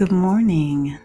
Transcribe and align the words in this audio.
Good 0.00 0.12
morning. 0.12 0.96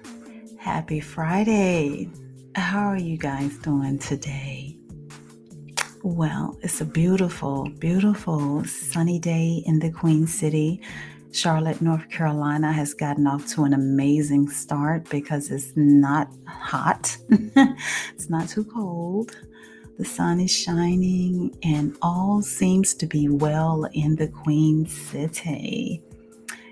Happy 0.58 1.02
Friday. 1.02 2.10
How 2.56 2.88
are 2.88 2.98
you 2.98 3.18
guys 3.18 3.58
doing 3.58 4.00
today? 4.00 4.78
Well, 6.02 6.58
it's 6.62 6.80
a 6.80 6.86
beautiful, 6.86 7.66
beautiful 7.78 8.64
sunny 8.64 9.20
day 9.20 9.64
in 9.66 9.80
the 9.80 9.92
Queen 9.92 10.26
City. 10.28 10.80
Charlotte, 11.34 11.82
North 11.82 12.10
Carolina 12.10 12.72
has 12.72 12.94
gotten 12.94 13.28
off 13.28 13.46
to 13.48 13.66
an 13.66 13.74
amazing 13.74 14.48
start 14.48 15.10
because 15.10 15.52
it's 15.52 15.74
not 15.76 16.30
hot, 16.48 17.18
it's 17.30 18.30
not 18.30 18.48
too 18.48 18.64
cold. 18.64 19.36
The 19.98 20.06
sun 20.06 20.40
is 20.40 20.52
shining, 20.52 21.54
and 21.64 21.98
all 22.02 22.42
seems 22.42 22.94
to 22.94 23.06
be 23.06 23.28
well 23.28 23.90
in 23.92 24.16
the 24.16 24.30
Queen 24.30 24.86
City. 24.86 26.02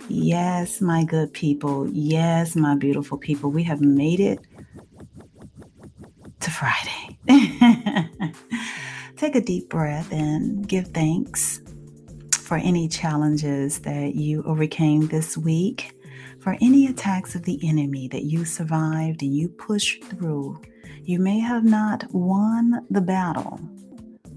Yes, 0.10 0.82
my 0.82 1.04
good 1.04 1.34
people. 1.34 1.88
Yes, 1.90 2.56
my 2.56 2.76
beautiful 2.76 3.18
people. 3.18 3.52
We 3.52 3.64
have 3.64 3.82
made 3.82 4.20
it 4.20 4.40
to 6.42 6.52
Friday. 6.52 7.18
Take 9.18 9.36
a 9.36 9.42
deep 9.42 9.70
breath 9.70 10.12
and 10.12 10.68
give 10.68 10.88
thanks 10.88 11.62
for 12.34 12.58
any 12.58 12.90
challenges 12.90 13.80
that 13.80 14.16
you 14.16 14.44
overcame 14.44 15.08
this 15.08 15.38
week, 15.38 15.94
for 16.40 16.58
any 16.62 16.88
attacks 16.88 17.34
of 17.36 17.44
the 17.44 17.60
enemy 17.64 18.10
that 18.10 18.24
you 18.24 18.44
survived 18.44 19.22
and 19.22 19.34
you 19.34 19.48
pushed 19.48 20.04
through. 20.04 20.62
You 21.04 21.20
may 21.20 21.40
have 21.40 21.64
not 21.64 22.06
won 22.14 22.86
the 22.90 23.02
battle, 23.02 23.60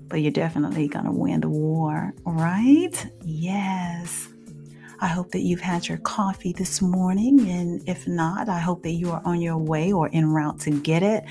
but 0.09 0.21
you're 0.21 0.31
definitely 0.31 0.87
going 0.87 1.07
to 1.07 1.13
win 1.13 1.41
the 1.41 1.49
war, 1.49 2.15
right? 2.25 3.11
Yes. 3.25 4.29
I 5.01 5.09
hope 5.09 5.31
that 5.33 5.41
you've 5.41 5.61
had 5.61 5.89
your 5.89 5.99
coffee 5.99 6.53
this 6.53 6.81
morning. 6.81 7.49
And 7.49 7.87
if 7.89 8.07
not, 8.07 8.49
I 8.49 8.59
hope 8.59 8.83
that 8.83 8.93
you 8.93 9.11
are 9.11 9.23
on 9.25 9.41
your 9.41 9.59
way 9.59 9.93
or 9.93 10.09
en 10.13 10.27
route 10.31 10.61
to 10.61 10.71
get 10.71 11.03
it. 11.03 11.25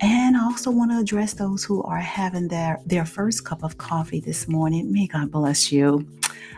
And 0.00 0.36
I 0.36 0.44
also 0.44 0.70
want 0.70 0.90
to 0.90 0.98
address 0.98 1.34
those 1.34 1.64
who 1.64 1.82
are 1.82 2.00
having 2.00 2.48
their, 2.48 2.80
their 2.86 3.04
first 3.04 3.44
cup 3.44 3.62
of 3.62 3.78
coffee 3.78 4.20
this 4.20 4.48
morning. 4.48 4.92
May 4.92 5.06
God 5.06 5.30
bless 5.30 5.70
you. 5.70 6.06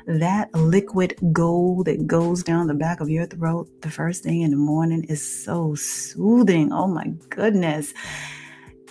That 0.07 0.55
liquid 0.55 1.17
gold 1.33 1.87
that 1.87 2.07
goes 2.07 2.43
down 2.43 2.69
the 2.69 2.75
back 2.75 3.01
of 3.01 3.11
your 3.11 3.27
throat 3.27 3.69
the 3.83 3.91
first 3.91 4.23
thing 4.23 4.43
in 4.43 4.53
the 4.53 4.57
morning 4.57 5.05
is 5.05 5.45
so 5.45 5.75
soothing. 5.75 6.73
Oh 6.73 6.87
my 6.87 7.09
goodness 7.29 7.93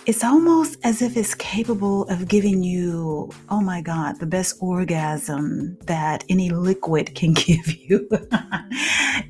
it's 0.06 0.22
almost 0.22 0.78
as 0.84 1.02
if 1.02 1.16
it's 1.16 1.34
capable 1.34 2.08
of 2.08 2.28
giving 2.28 2.62
you, 2.62 3.28
oh 3.48 3.60
my 3.60 3.80
God, 3.80 4.20
the 4.20 4.26
best 4.26 4.56
orgasm 4.60 5.76
that 5.86 6.24
any 6.28 6.48
liquid 6.48 7.14
can 7.16 7.32
give 7.34 7.74
you. 7.74 8.08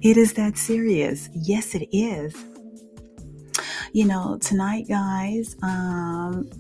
it 0.03 0.19
is 0.19 0.35
that 0.35 0.59
serious. 0.59 1.31
Yes, 1.33 1.75
it 1.75 1.89
is. 1.97 2.37
You 3.93 4.05
know, 4.05 4.37
tonight, 4.39 4.87
guys, 4.87 5.57
um, 5.63 6.51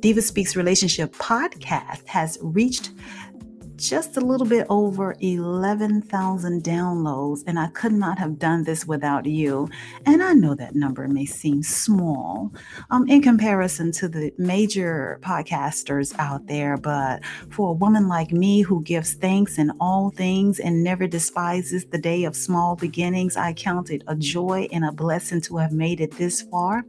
Diva 0.00 0.22
Speaks 0.22 0.56
Relationship 0.56 1.12
podcast 1.16 2.06
has 2.06 2.38
reached 2.40 2.90
just 3.88 4.16
a 4.16 4.20
little 4.20 4.46
bit 4.46 4.66
over 4.68 5.16
11,000 5.20 6.62
downloads, 6.62 7.42
and 7.46 7.58
I 7.58 7.68
could 7.68 7.92
not 7.92 8.18
have 8.18 8.38
done 8.38 8.64
this 8.64 8.86
without 8.86 9.26
you. 9.26 9.68
And 10.06 10.22
I 10.22 10.34
know 10.34 10.54
that 10.54 10.74
number 10.74 11.08
may 11.08 11.24
seem 11.24 11.62
small 11.62 12.52
um, 12.90 13.08
in 13.08 13.22
comparison 13.22 13.90
to 13.92 14.08
the 14.08 14.32
major 14.38 15.18
podcasters 15.22 16.14
out 16.18 16.46
there, 16.46 16.76
but 16.76 17.24
for 17.50 17.70
a 17.70 17.72
woman 17.72 18.06
like 18.08 18.32
me 18.32 18.60
who 18.62 18.82
gives 18.82 19.14
thanks 19.14 19.58
in 19.58 19.72
all 19.80 20.10
things 20.10 20.60
and 20.60 20.84
never 20.84 21.06
despises 21.06 21.86
the 21.86 21.98
day 21.98 22.24
of 22.24 22.36
small 22.36 22.76
beginnings, 22.76 23.36
I 23.36 23.52
count 23.54 23.90
it 23.90 24.02
a 24.06 24.14
joy 24.14 24.68
and 24.72 24.84
a 24.84 24.92
blessing 24.92 25.40
to 25.42 25.56
have 25.56 25.72
made 25.72 26.00
it 26.00 26.12
this 26.12 26.42
far 26.42 26.84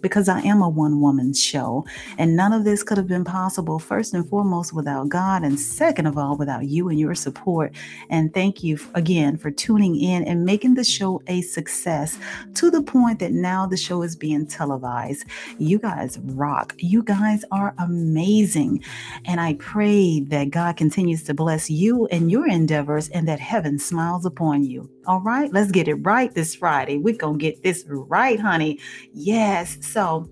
because 0.00 0.28
I 0.28 0.40
am 0.40 0.62
a 0.62 0.68
one 0.68 1.00
woman 1.00 1.32
show. 1.32 1.84
And 2.18 2.36
none 2.36 2.52
of 2.52 2.64
this 2.64 2.82
could 2.82 2.96
have 2.96 3.08
been 3.08 3.24
possible, 3.24 3.78
first 3.78 4.14
and 4.14 4.28
foremost, 4.28 4.72
without 4.72 5.08
God, 5.08 5.42
and 5.42 5.58
second 5.58 6.06
of 6.06 6.16
all, 6.16 6.36
without 6.36 6.66
you 6.66 6.88
and 6.88 6.98
your 6.98 7.14
support. 7.14 7.72
And 8.08 8.32
thank 8.32 8.62
you 8.62 8.78
again 8.94 9.36
for 9.36 9.50
tuning 9.50 10.00
in 10.00 10.24
and 10.24 10.44
making 10.44 10.74
the 10.74 10.84
show 10.84 11.22
a 11.26 11.42
success 11.42 12.18
to 12.54 12.70
the 12.70 12.82
point 12.82 13.18
that 13.20 13.32
now 13.32 13.66
the 13.66 13.76
show 13.76 14.02
is 14.02 14.16
being 14.16 14.46
televised. 14.46 15.24
You 15.58 15.78
guys 15.78 16.18
rock. 16.18 16.74
You 16.78 17.02
guys 17.02 17.44
are 17.50 17.74
amazing. 17.78 18.82
And 19.24 19.40
I 19.40 19.54
pray 19.54 20.20
that 20.20 20.50
God 20.50 20.76
continues 20.76 21.22
to 21.24 21.34
bless 21.34 21.70
you 21.70 22.06
and 22.06 22.30
your 22.30 22.48
endeavors 22.48 23.08
and 23.10 23.26
that 23.28 23.40
heaven 23.40 23.78
smiles 23.78 24.24
upon 24.26 24.64
you. 24.64 24.88
All 25.06 25.20
right, 25.20 25.52
let's 25.52 25.70
get 25.70 25.88
it 25.88 25.94
right 25.94 26.32
this 26.34 26.54
Friday. 26.54 26.98
We're 26.98 27.16
going 27.16 27.38
to 27.38 27.42
get 27.42 27.62
this 27.62 27.84
right, 27.88 28.38
honey. 28.38 28.78
Yes. 29.12 29.78
So, 29.80 30.30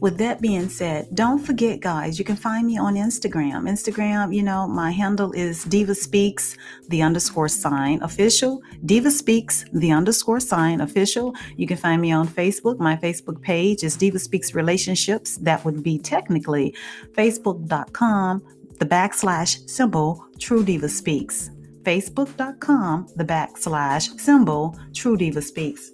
with 0.00 0.18
that 0.18 0.40
being 0.40 0.68
said, 0.68 1.08
don't 1.14 1.38
forget, 1.38 1.80
guys, 1.80 2.18
you 2.18 2.24
can 2.24 2.36
find 2.36 2.66
me 2.66 2.78
on 2.78 2.94
Instagram. 2.94 3.68
Instagram, 3.68 4.34
you 4.34 4.42
know, 4.42 4.68
my 4.68 4.90
handle 4.90 5.32
is 5.32 5.64
Diva 5.64 5.94
Speaks, 5.94 6.56
the 6.88 7.02
underscore 7.02 7.48
sign 7.48 8.00
official. 8.02 8.62
Diva 8.84 9.10
Speaks, 9.10 9.64
the 9.72 9.90
underscore 9.90 10.40
sign 10.40 10.80
official. 10.80 11.34
You 11.56 11.66
can 11.66 11.76
find 11.76 12.00
me 12.00 12.12
on 12.12 12.28
Facebook. 12.28 12.78
My 12.78 12.96
Facebook 12.96 13.42
page 13.42 13.82
is 13.82 13.96
Diva 13.96 14.18
Speaks 14.18 14.54
Relationships. 14.54 15.36
That 15.38 15.64
would 15.64 15.82
be 15.82 15.98
technically 15.98 16.74
facebook.com, 17.12 18.42
the 18.78 18.86
backslash 18.86 19.68
symbol, 19.68 20.24
True 20.38 20.64
Diva 20.64 20.88
Speaks. 20.88 21.50
Facebook.com, 21.88 23.06
the 23.16 23.24
backslash 23.24 24.20
symbol, 24.20 24.78
True 24.94 25.16
Diva 25.16 25.40
Speaks. 25.40 25.92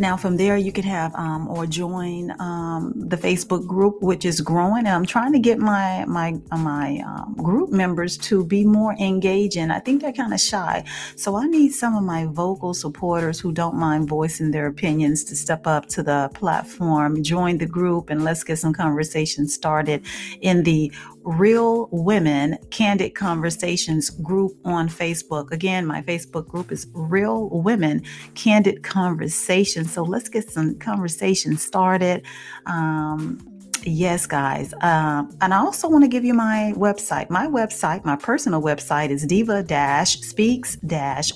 Now, 0.00 0.16
from 0.16 0.36
there, 0.36 0.56
you 0.56 0.72
can 0.72 0.82
have 0.84 1.14
um, 1.14 1.46
or 1.46 1.66
join 1.66 2.32
um, 2.40 2.94
the 2.96 3.16
Facebook 3.16 3.66
group, 3.66 4.02
which 4.02 4.24
is 4.24 4.40
growing. 4.40 4.86
And 4.86 4.88
I'm 4.88 5.06
trying 5.06 5.32
to 5.34 5.38
get 5.38 5.58
my 5.58 6.04
my 6.06 6.40
uh, 6.50 6.56
my 6.56 6.98
um, 7.06 7.34
group 7.34 7.70
members 7.70 8.16
to 8.28 8.44
be 8.44 8.64
more 8.64 8.94
engaging. 8.94 9.70
I 9.70 9.78
think 9.78 10.00
they're 10.00 10.12
kind 10.12 10.32
of 10.32 10.40
shy, 10.40 10.84
so 11.16 11.36
I 11.36 11.46
need 11.46 11.70
some 11.70 11.94
of 11.94 12.02
my 12.02 12.24
vocal 12.24 12.72
supporters 12.74 13.38
who 13.38 13.52
don't 13.52 13.76
mind 13.76 14.08
voicing 14.08 14.50
their 14.50 14.66
opinions 14.66 15.22
to 15.24 15.36
step 15.36 15.66
up 15.66 15.86
to 15.90 16.02
the 16.02 16.30
platform, 16.34 17.22
join 17.22 17.58
the 17.58 17.66
group, 17.66 18.10
and 18.10 18.24
let's 18.24 18.42
get 18.42 18.58
some 18.58 18.72
conversation 18.72 19.46
started 19.46 20.02
in 20.40 20.62
the 20.64 20.90
Real 21.30 21.88
Women 21.92 22.58
Candid 22.70 23.14
Conversations 23.14 24.10
group 24.10 24.52
on 24.64 24.88
Facebook. 24.88 25.52
Again, 25.52 25.86
my 25.86 26.02
Facebook 26.02 26.48
group 26.48 26.72
is 26.72 26.88
Real 26.92 27.48
Women 27.50 28.02
Candid 28.34 28.82
Conversations. 28.82 29.92
So 29.92 30.02
let's 30.02 30.28
get 30.28 30.50
some 30.50 30.78
conversation 30.78 31.56
started. 31.56 32.26
Um, 32.66 33.38
Yes, 33.82 34.26
guys. 34.26 34.74
Um, 34.82 35.34
and 35.40 35.54
I 35.54 35.58
also 35.58 35.88
want 35.88 36.04
to 36.04 36.08
give 36.08 36.22
you 36.22 36.34
my 36.34 36.74
website. 36.76 37.30
My 37.30 37.46
website, 37.46 38.04
my 38.04 38.16
personal 38.16 38.60
website 38.60 39.08
is 39.08 39.24
diva 39.24 39.62
speaks 40.06 40.76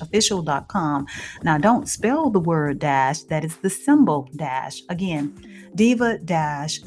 official.com. 0.02 1.06
Now, 1.42 1.56
don't 1.56 1.88
spell 1.88 2.28
the 2.28 2.40
word 2.40 2.80
dash, 2.80 3.22
that 3.24 3.44
is 3.46 3.56
the 3.56 3.70
symbol 3.70 4.28
dash. 4.36 4.82
Again, 4.90 5.34
diva 5.74 6.18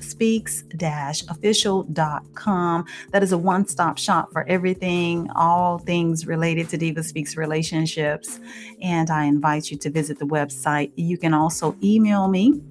speaks 0.01 0.63
official.com. 1.29 2.85
That 3.11 3.23
is 3.23 3.31
a 3.31 3.37
one 3.37 3.67
stop 3.67 3.97
shop 3.97 4.31
for 4.31 4.47
everything, 4.47 5.29
all 5.35 5.79
things 5.79 6.27
related 6.27 6.69
to 6.69 6.77
Diva 6.77 7.03
Speaks 7.03 7.37
relationships. 7.37 8.39
And 8.81 9.09
I 9.09 9.25
invite 9.25 9.71
you 9.71 9.77
to 9.77 9.89
visit 9.89 10.19
the 10.19 10.25
website. 10.25 10.91
You 10.95 11.17
can 11.17 11.33
also 11.33 11.75
email 11.83 12.27
me 12.27 12.61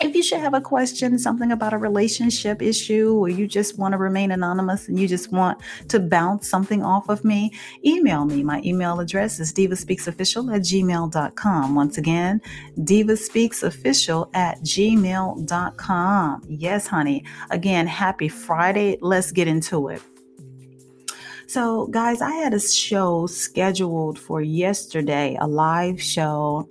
if 0.00 0.14
you 0.14 0.22
should 0.22 0.40
have 0.40 0.54
a 0.54 0.60
question, 0.60 1.18
something 1.18 1.52
about 1.52 1.72
a 1.72 1.78
relationship 1.78 2.60
issue, 2.60 3.16
or 3.16 3.28
you 3.28 3.46
just 3.46 3.78
want 3.78 3.92
to 3.92 3.98
remain 3.98 4.30
anonymous 4.30 4.88
and 4.88 5.00
you 5.00 5.08
just 5.08 5.32
want 5.32 5.58
to 5.88 5.98
bounce 5.98 6.48
something 6.48 6.84
off 6.84 7.08
of 7.08 7.24
me, 7.24 7.52
email 7.84 8.24
me. 8.24 8.42
My 8.42 8.60
email 8.64 9.00
address 9.00 9.40
is 9.40 9.52
divaspeaksofficial 9.52 10.54
at 10.54 10.62
gmail.com. 10.62 11.74
Once 11.74 11.98
again, 11.98 12.42
divaspeaksofficial 12.78 14.28
at 14.34 14.60
gmail.com. 14.60 16.42
Yes, 16.48 16.86
honey. 16.86 17.24
Again, 17.50 17.86
happy 17.86 18.28
Friday. 18.28 18.98
Let's 19.00 19.32
get 19.32 19.48
into 19.48 19.88
it. 19.88 20.02
So, 21.48 21.86
guys, 21.86 22.20
I 22.20 22.32
had 22.32 22.54
a 22.54 22.60
show 22.60 23.26
scheduled 23.26 24.18
for 24.18 24.42
yesterday, 24.42 25.38
a 25.40 25.46
live 25.46 26.02
show 26.02 26.68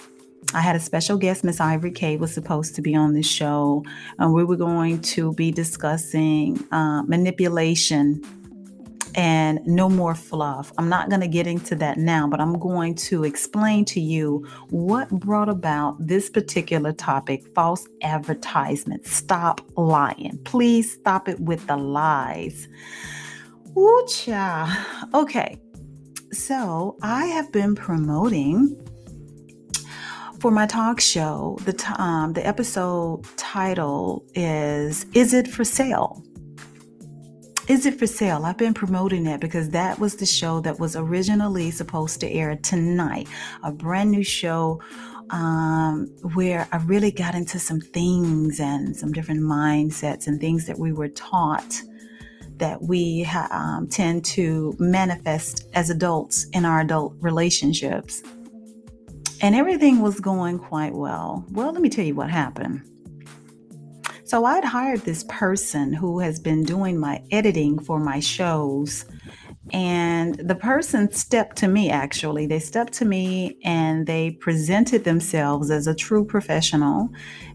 I 0.54 0.62
had 0.62 0.76
a 0.76 0.80
special 0.80 1.18
guest, 1.18 1.44
Miss 1.44 1.60
Ivory 1.60 1.92
K, 1.92 2.18
was 2.18 2.34
supposed 2.34 2.76
to 2.76 2.82
be 2.82 2.96
on 2.96 3.14
this 3.14 3.28
show, 3.28 3.84
and 4.20 4.34
we 4.34 4.44
were 4.44 4.56
going 4.56 5.02
to 5.02 5.34
be 5.34 5.52
discussing 5.52 6.64
uh, 6.72 7.04
manipulation 7.04 8.22
and 9.16 9.66
no 9.66 9.90
more 9.90 10.14
fluff. 10.14 10.72
I'm 10.78 10.90
not 10.90 11.10
going 11.10 11.22
to 11.22 11.28
get 11.28 11.48
into 11.48 11.76
that 11.76 11.98
now, 11.98 12.28
but 12.28 12.42
I'm 12.42 12.60
going 12.60 12.96
to 12.96 13.24
explain 13.24 13.86
to 13.86 14.02
you 14.02 14.46
what 14.70 15.10
brought 15.10 15.50
about 15.50 15.96
this 16.00 16.30
particular 16.30 16.92
topic 16.92 17.44
false 17.56 17.88
advertisement. 18.02 19.08
Stop 19.08 19.62
lying. 19.78 20.38
Please 20.44 20.92
stop 20.92 21.30
it 21.30 21.40
with 21.40 21.66
the 21.68 21.78
lies. 21.78 22.68
Ooh, 23.78 24.06
cha. 24.10 25.08
Okay. 25.14 25.58
So 26.32 26.98
I 27.02 27.26
have 27.28 27.52
been 27.54 27.76
promoting 27.76 28.78
for 30.46 30.52
my 30.52 30.68
talk 30.68 31.02
show, 31.02 31.58
the 31.66 31.76
um, 31.98 32.34
the 32.34 32.46
episode 32.46 33.26
title 33.36 34.24
is 34.36 35.08
"Is 35.16 35.34
It 35.34 35.48
for 35.48 35.64
Sale?" 35.64 36.24
Is 37.68 37.88
it 37.88 37.98
for 37.98 38.06
sale? 38.06 38.46
I've 38.46 38.56
been 38.56 38.76
promoting 38.76 39.26
it 39.26 39.42
because 39.42 39.72
that 39.72 39.98
was 39.98 40.18
the 40.18 40.26
show 40.28 40.60
that 40.60 40.78
was 40.80 40.96
originally 40.96 41.72
supposed 41.72 42.20
to 42.20 42.30
air 42.30 42.56
tonight. 42.58 43.28
A 43.64 43.72
brand 43.72 44.12
new 44.12 44.24
show 44.24 44.80
um, 45.32 46.06
where 46.36 46.68
I 46.72 46.78
really 46.78 47.10
got 47.10 47.34
into 47.34 47.58
some 47.58 47.82
things 47.82 48.60
and 48.60 48.96
some 48.96 49.12
different 49.12 49.42
mindsets 49.42 50.28
and 50.28 50.40
things 50.40 50.68
that 50.68 50.78
we 50.78 50.94
were 50.94 51.10
taught 51.10 51.82
that 52.58 52.84
we 52.84 53.24
ha- 53.24 53.48
um, 53.50 53.88
tend 53.88 54.24
to 54.26 54.76
manifest 54.78 55.68
as 55.74 55.90
adults 55.90 56.46
in 56.54 56.66
our 56.66 56.82
adult 56.82 57.16
relationships 57.20 58.22
and 59.46 59.54
everything 59.56 60.02
was 60.02 60.20
going 60.20 60.58
quite 60.58 60.96
well. 60.96 61.46
Well, 61.52 61.72
let 61.72 61.80
me 61.80 61.88
tell 61.88 62.04
you 62.04 62.16
what 62.16 62.32
happened. 62.32 62.82
So 64.24 64.44
I'd 64.44 64.66
hired 64.66 65.02
this 65.02 65.24
person 65.30 65.94
who 65.94 66.18
has 66.18 66.40
been 66.40 66.64
doing 66.64 66.98
my 66.98 67.22
editing 67.30 67.78
for 67.78 68.00
my 68.00 68.20
shows 68.20 69.06
and 69.74 70.36
the 70.36 70.56
person 70.56 71.12
stepped 71.12 71.58
to 71.58 71.68
me, 71.68 71.90
actually. 71.90 72.46
They 72.46 72.60
stepped 72.60 72.94
to 72.94 73.06
me 73.06 73.58
and 73.64 74.06
they 74.06 74.32
presented 74.32 75.04
themselves 75.04 75.72
as 75.72 75.88
a 75.88 75.96
true 75.96 76.24
professional. 76.24 77.10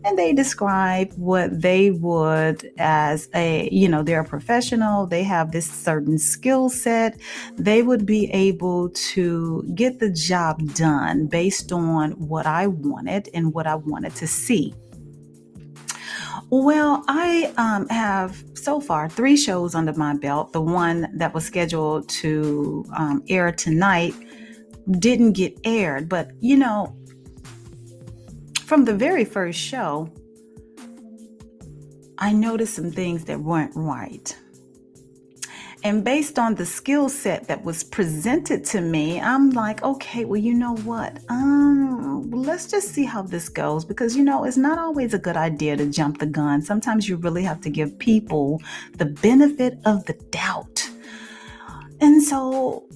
And 0.05 0.19
they 0.19 0.33
described 0.33 1.17
what 1.17 1.61
they 1.61 1.93
would 1.93 2.69
as 2.79 3.29
a, 3.35 3.69
you 3.71 3.89
know, 3.89 4.03
they're 4.03 4.23
a 4.23 4.25
professional. 4.25 5.07
They 5.07 5.23
have 5.23 5.53
this 5.53 5.71
certain 5.71 6.19
skill 6.19 6.69
set. 6.69 7.21
They 7.57 7.83
would 7.83 8.07
be 8.07 8.31
able 8.33 8.91
to 8.91 9.63
get 9.75 10.01
the 10.01 10.11
job 10.11 10.75
done 10.75 11.27
based 11.27 11.71
on 11.71 12.13
what 12.13 12.47
I 12.47 12.67
wanted 12.67 13.29
and 13.35 13.55
what 13.55 13.67
I 13.67 13.77
wanted 13.77 14.17
to 14.17 14.27
see. 14.27 14.75
Well, 16.53 17.05
I 17.07 17.53
um, 17.59 17.89
have 17.91 18.43
so 18.55 18.81
far 18.81 19.09
three 19.09 19.37
shows 19.37 19.77
under 19.77 19.93
my 19.93 20.15
belt. 20.15 20.53
The 20.53 20.61
one 20.61 21.09
that 21.15 21.33
was 21.33 21.45
scheduled 21.45 22.09
to 22.09 22.85
um, 22.97 23.23
air 23.29 23.53
tonight 23.53 24.15
didn't 24.99 25.35
get 25.35 25.57
aired, 25.63 26.09
but 26.09 26.33
you 26.41 26.57
know, 26.57 26.97
from 28.65 28.85
the 28.85 28.95
very 28.95 29.25
first 29.25 29.61
show, 29.61 30.13
I 32.19 32.33
noticed 32.33 32.75
some 32.75 32.91
things 32.91 33.25
that 33.27 33.39
weren't 33.39 33.73
right. 33.77 34.37
And 35.83 36.05
based 36.05 36.39
on 36.39 36.55
the 36.55 36.67
skill 36.67 37.09
set 37.09 37.49
that 37.49 37.65
was 37.65 37.83
presented 37.83 38.65
to 38.67 38.83
me, 38.83 39.19
I'm 39.19 39.51
like, 39.51 39.83
okay, 39.83 40.27
well, 40.27 40.41
you 40.41 40.53
know 40.53 40.77
what? 40.77 41.19
Um, 41.31 42.31
let's 42.31 42.71
just 42.71 42.89
see 42.89 43.05
how 43.05 43.23
this 43.23 43.49
goes 43.49 43.87
because 43.87 44.15
you 44.15 44.23
know, 44.23 44.45
it's 44.45 44.59
not 44.59 44.79
always 44.79 45.15
a 45.15 45.19
good 45.19 45.39
idea 45.39 45.77
to 45.79 45.87
jump 45.87 46.19
the 46.19 46.27
gun. 46.27 46.61
Sometimes 46.61 47.09
you 47.09 47.17
really 47.17 47.43
have 47.45 47.63
to 47.63 47.71
give 47.71 47.99
people 47.99 48.61
the 48.99 49.07
benefit 49.07 49.79
of 49.87 50.05
the 50.05 50.13
doubt. 50.31 50.87
And 52.01 52.23
so 52.23 52.87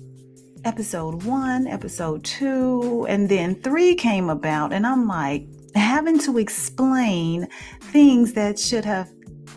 episode 0.64 1.22
1, 1.25 1.66
episode 1.66 2.22
2, 2.25 3.06
and 3.08 3.28
then 3.31 3.54
3 3.62 3.94
came 3.94 4.28
about 4.28 4.75
and 4.75 4.86
I'm 4.86 5.06
like 5.08 5.46
having 5.75 6.19
to 6.20 6.36
explain 6.38 7.48
things 7.81 8.34
that 8.34 8.58
should 8.58 8.84
have 8.84 9.10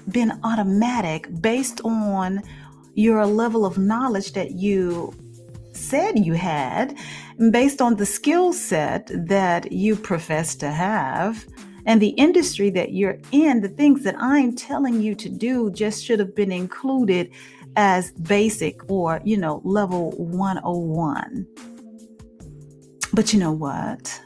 been 0.09 0.39
automatic 0.43 1.27
based 1.41 1.81
on 1.83 2.41
your 2.97 3.25
level 3.25 3.65
of 3.65 3.77
knowledge 3.77 4.33
that 4.33 4.51
you 4.51 5.13
said 5.71 6.19
you 6.19 6.33
had 6.33 6.97
based 7.51 7.81
on 7.81 7.95
the 7.95 8.05
skill 8.05 8.51
set 8.51 9.09
that 9.13 9.71
you 9.71 9.95
profess 9.95 10.55
to 10.55 10.69
have 10.69 11.45
and 11.85 12.01
the 12.01 12.09
industry 12.25 12.69
that 12.69 12.91
you're 12.91 13.19
in 13.31 13.61
the 13.61 13.69
things 13.69 14.03
that 14.03 14.15
i'm 14.19 14.55
telling 14.55 15.01
you 15.01 15.13
to 15.13 15.29
do 15.29 15.71
just 15.71 16.03
should 16.03 16.19
have 16.19 16.35
been 16.35 16.51
included 16.51 17.31
as 17.75 18.11
basic 18.11 18.75
or 18.89 19.21
you 19.23 19.37
know 19.37 19.61
level 19.63 20.11
101 20.17 21.47
but 23.17 23.33
you 23.33 23.39
know 23.39 23.51
what? 23.51 24.21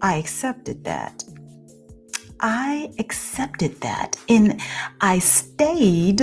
I 0.00 0.16
accepted 0.16 0.84
that 0.84 1.24
I 2.46 2.90
accepted 2.98 3.80
that 3.80 4.18
and 4.28 4.60
I 5.00 5.18
stayed 5.18 6.20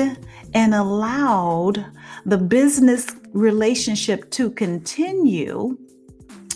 and 0.54 0.76
allowed 0.76 1.84
the 2.28 2.38
business 2.38 3.08
relationship 3.34 4.30
to 4.32 4.52
continue 4.52 5.80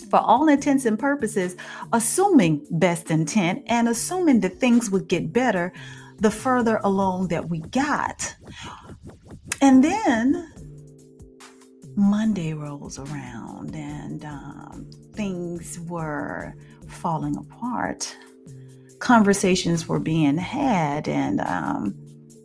for 0.08 0.20
all 0.20 0.46
intents 0.46 0.84
and 0.84 0.96
purposes, 0.96 1.56
assuming 1.92 2.64
best 2.70 3.10
intent 3.10 3.64
and 3.66 3.88
assuming 3.88 4.38
that 4.42 4.60
things 4.60 4.88
would 4.88 5.08
get 5.08 5.32
better 5.32 5.72
the 6.20 6.30
further 6.30 6.78
along 6.84 7.26
that 7.28 7.48
we 7.48 7.58
got. 7.58 8.36
And 9.60 9.82
then 9.82 10.48
Monday 11.96 12.52
rolls 12.52 13.00
around 13.00 13.74
and 13.74 14.24
um, 14.24 14.88
things 15.14 15.80
were 15.88 16.54
falling 16.86 17.36
apart 17.36 18.16
conversations 18.98 19.86
were 19.86 20.00
being 20.00 20.36
had 20.38 21.08
and 21.08 21.40
um, 21.40 21.94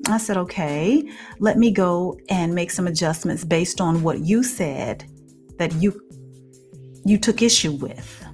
i 0.10 0.18
said 0.18 0.38
okay 0.38 1.10
let 1.40 1.58
me 1.58 1.72
go 1.72 2.18
and 2.30 2.54
make 2.54 2.72
some 2.72 2.88
adjustments 2.88 3.44
based 3.44 3.80
on 3.80 4.04
what 4.04 4.20
you 4.20 4.44
said 4.44 5.06
that 5.58 5.74
you 5.74 6.00
you 7.06 7.18
took 7.18 7.42
issue 7.42 7.72
with. 7.74 8.26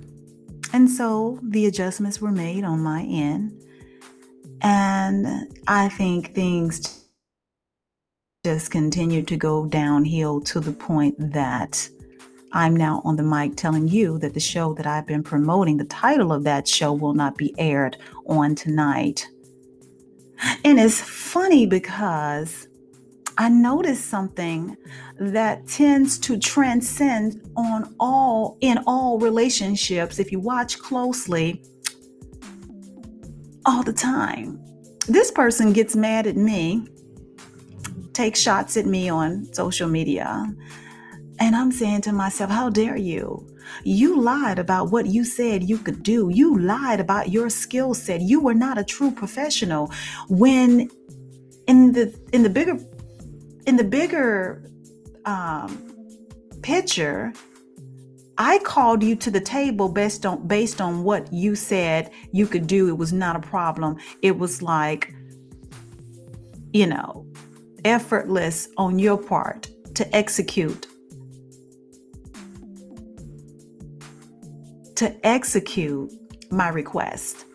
And 0.73 0.89
so 0.89 1.39
the 1.41 1.65
adjustments 1.65 2.19
were 2.19 2.31
made 2.31 2.63
on 2.63 2.81
my 2.81 3.03
end 3.03 3.53
and 4.61 5.47
i 5.67 5.87
think 5.87 6.33
things 6.33 7.05
just 8.43 8.71
continued 8.71 9.27
to 9.27 9.37
go 9.37 9.67
downhill 9.67 10.41
to 10.41 10.59
the 10.59 10.71
point 10.71 11.15
that 11.19 11.87
I'm 12.53 12.75
now 12.75 13.01
on 13.03 13.17
the 13.17 13.23
mic 13.23 13.55
telling 13.55 13.87
you 13.87 14.17
that 14.19 14.33
the 14.33 14.39
show 14.39 14.73
that 14.75 14.87
I've 14.87 15.05
been 15.05 15.23
promoting, 15.23 15.77
the 15.77 15.85
title 15.85 16.31
of 16.31 16.43
that 16.45 16.67
show 16.67 16.93
will 16.93 17.13
not 17.13 17.37
be 17.37 17.53
aired 17.57 17.97
on 18.25 18.55
tonight. 18.55 19.27
And 20.63 20.79
it's 20.79 21.01
funny 21.01 21.65
because 21.65 22.67
I 23.37 23.49
noticed 23.49 24.05
something 24.05 24.77
that 25.19 25.67
tends 25.67 26.17
to 26.19 26.39
transcend 26.39 27.41
on 27.55 27.93
all 27.99 28.57
in 28.61 28.79
all 28.87 29.19
relationships 29.19 30.19
if 30.19 30.31
you 30.31 30.39
watch 30.39 30.79
closely 30.79 31.61
all 33.65 33.83
the 33.83 33.93
time. 33.93 34.63
This 35.07 35.31
person 35.31 35.73
gets 35.73 35.95
mad 35.95 36.27
at 36.27 36.37
me, 36.37 36.87
takes 38.13 38.39
shots 38.39 38.77
at 38.77 38.85
me 38.85 39.09
on 39.09 39.51
social 39.53 39.87
media 39.87 40.45
and 41.39 41.55
I'm 41.55 41.71
saying 41.71 42.01
to 42.01 42.11
myself, 42.11 42.49
how 42.49 42.69
dare 42.69 42.97
you? 42.97 43.47
You 43.83 44.19
lied 44.19 44.59
about 44.59 44.91
what 44.91 45.05
you 45.05 45.23
said 45.23 45.63
you 45.63 45.77
could 45.77 46.01
do. 46.01 46.29
You 46.33 46.57
lied 46.57 46.99
about 46.99 47.29
your 47.29 47.49
skill 47.49 47.93
set. 47.93 48.21
You 48.21 48.41
were 48.41 48.53
not 48.53 48.77
a 48.77 48.83
true 48.83 49.11
professional. 49.11 49.91
When 50.29 50.89
in 51.67 51.91
the 51.91 52.17
in 52.33 52.43
the 52.43 52.49
bigger 52.49 52.77
in 53.65 53.75
the 53.75 53.83
bigger 53.83 54.63
um, 55.25 55.93
picture, 56.61 57.33
I 58.37 58.59
called 58.59 59.03
you 59.03 59.15
to 59.17 59.29
the 59.29 59.41
table 59.41 59.89
based 59.89 60.25
on 60.25 60.47
based 60.47 60.81
on 60.81 61.03
what 61.03 61.31
you 61.31 61.55
said 61.55 62.11
you 62.31 62.47
could 62.47 62.67
do. 62.67 62.87
It 62.87 62.97
was 62.97 63.13
not 63.13 63.35
a 63.35 63.39
problem. 63.39 63.97
It 64.21 64.37
was 64.37 64.61
like, 64.61 65.13
you 66.73 66.87
know, 66.87 67.27
effortless 67.85 68.69
on 68.77 68.97
your 68.97 69.17
part 69.17 69.69
to 69.95 70.15
execute. 70.15 70.87
To 74.97 75.15
execute 75.23 76.11
my 76.49 76.69
request. 76.69 77.45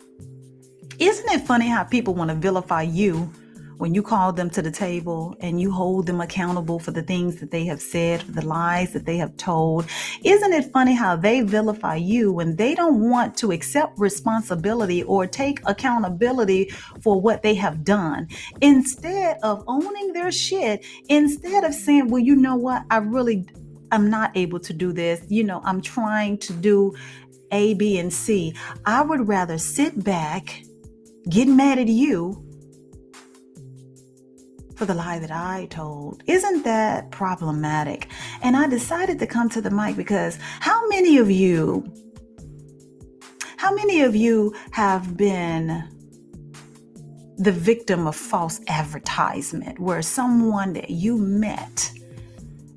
Isn't 1.01 1.29
it 1.29 1.45
funny 1.45 1.69
how 1.69 1.83
people 1.83 2.15
want 2.15 2.31
to 2.31 2.37
vilify 2.37 2.83
you 2.83 3.33
when 3.79 3.97
you 3.97 4.03
call 4.05 4.33
them 4.33 4.49
to 4.51 4.63
the 4.63 4.71
table 4.71 5.35
and 5.41 5.61
you 5.61 5.73
hold 5.73 6.07
them 6.07 6.21
accountable 6.21 6.79
for 6.79 6.93
the 6.93 7.03
things 7.03 7.41
that 7.41 7.51
they 7.51 7.65
have 7.65 7.83
said, 7.83 8.23
for 8.23 8.31
the 8.31 8.47
lies 8.47 8.93
that 8.93 9.07
they 9.07 9.17
have 9.17 9.37
told, 9.39 9.87
isn't 10.23 10.53
it 10.53 10.71
funny 10.73 10.95
how 10.95 11.17
they 11.17 11.41
vilify 11.41 11.97
you 11.97 12.33
when 12.33 12.55
they 12.55 12.77
don't 12.77 13.11
want 13.11 13.37
to 13.39 13.51
accept 13.51 13.99
responsibility 13.99 15.03
or 15.03 15.27
take 15.27 15.59
accountability 15.67 16.71
for 17.01 17.21
what 17.21 17.43
they 17.43 17.57
have 17.57 17.83
done? 17.83 18.29
Instead 18.61 19.37
of 19.43 19.65
owning 19.67 20.13
their 20.13 20.31
shit, 20.31 20.87
instead 21.09 21.65
of 21.65 21.75
saying, 21.75 22.07
well, 22.07 22.23
you 22.23 22.37
know 22.37 22.55
what, 22.55 22.85
I 22.89 22.99
really 22.99 23.49
I'm 23.93 24.09
not 24.09 24.35
able 24.35 24.59
to 24.61 24.73
do 24.73 24.91
this. 24.93 25.23
You 25.29 25.45
know, 25.45 25.61
I'm 25.65 25.83
trying 25.83 26.39
to 26.39 26.55
do 26.55 26.95
A, 27.53 27.75
B, 27.75 27.99
and 27.99 28.13
C. 28.13 28.55
I 28.85 29.03
would 29.03 29.29
rather 29.29 29.59
sit 29.59 30.03
back, 30.03 30.63
get 31.29 31.47
mad 31.47 31.79
at 31.79 31.89
you, 31.89 32.45
for 34.75 34.87
the 34.87 34.95
lie 34.95 35.21
that 35.21 35.31
I 35.31 35.67
told. 35.71 36.25
Isn't 36.27 36.65
that 36.65 37.13
problematic? 37.13 38.09
And 38.43 38.57
I 38.57 38.67
decided 38.67 39.21
to 39.21 39.27
come 39.29 39.49
to 39.51 39.61
the 39.61 39.71
mic 39.71 39.97
because 39.97 40.39
how 40.59 40.89
many 40.89 41.19
of 41.19 41.31
you, 41.31 41.85
how 43.59 43.73
many 43.73 44.01
of 44.01 44.17
you 44.17 44.55
have 44.73 45.17
been 45.17 45.89
the 47.39 47.53
victim 47.53 48.07
of 48.07 48.17
false 48.17 48.61
advertisement 48.67 49.79
where 49.79 50.03
someone 50.03 50.73
that 50.73 50.91
you 50.91 51.17
met 51.17 51.92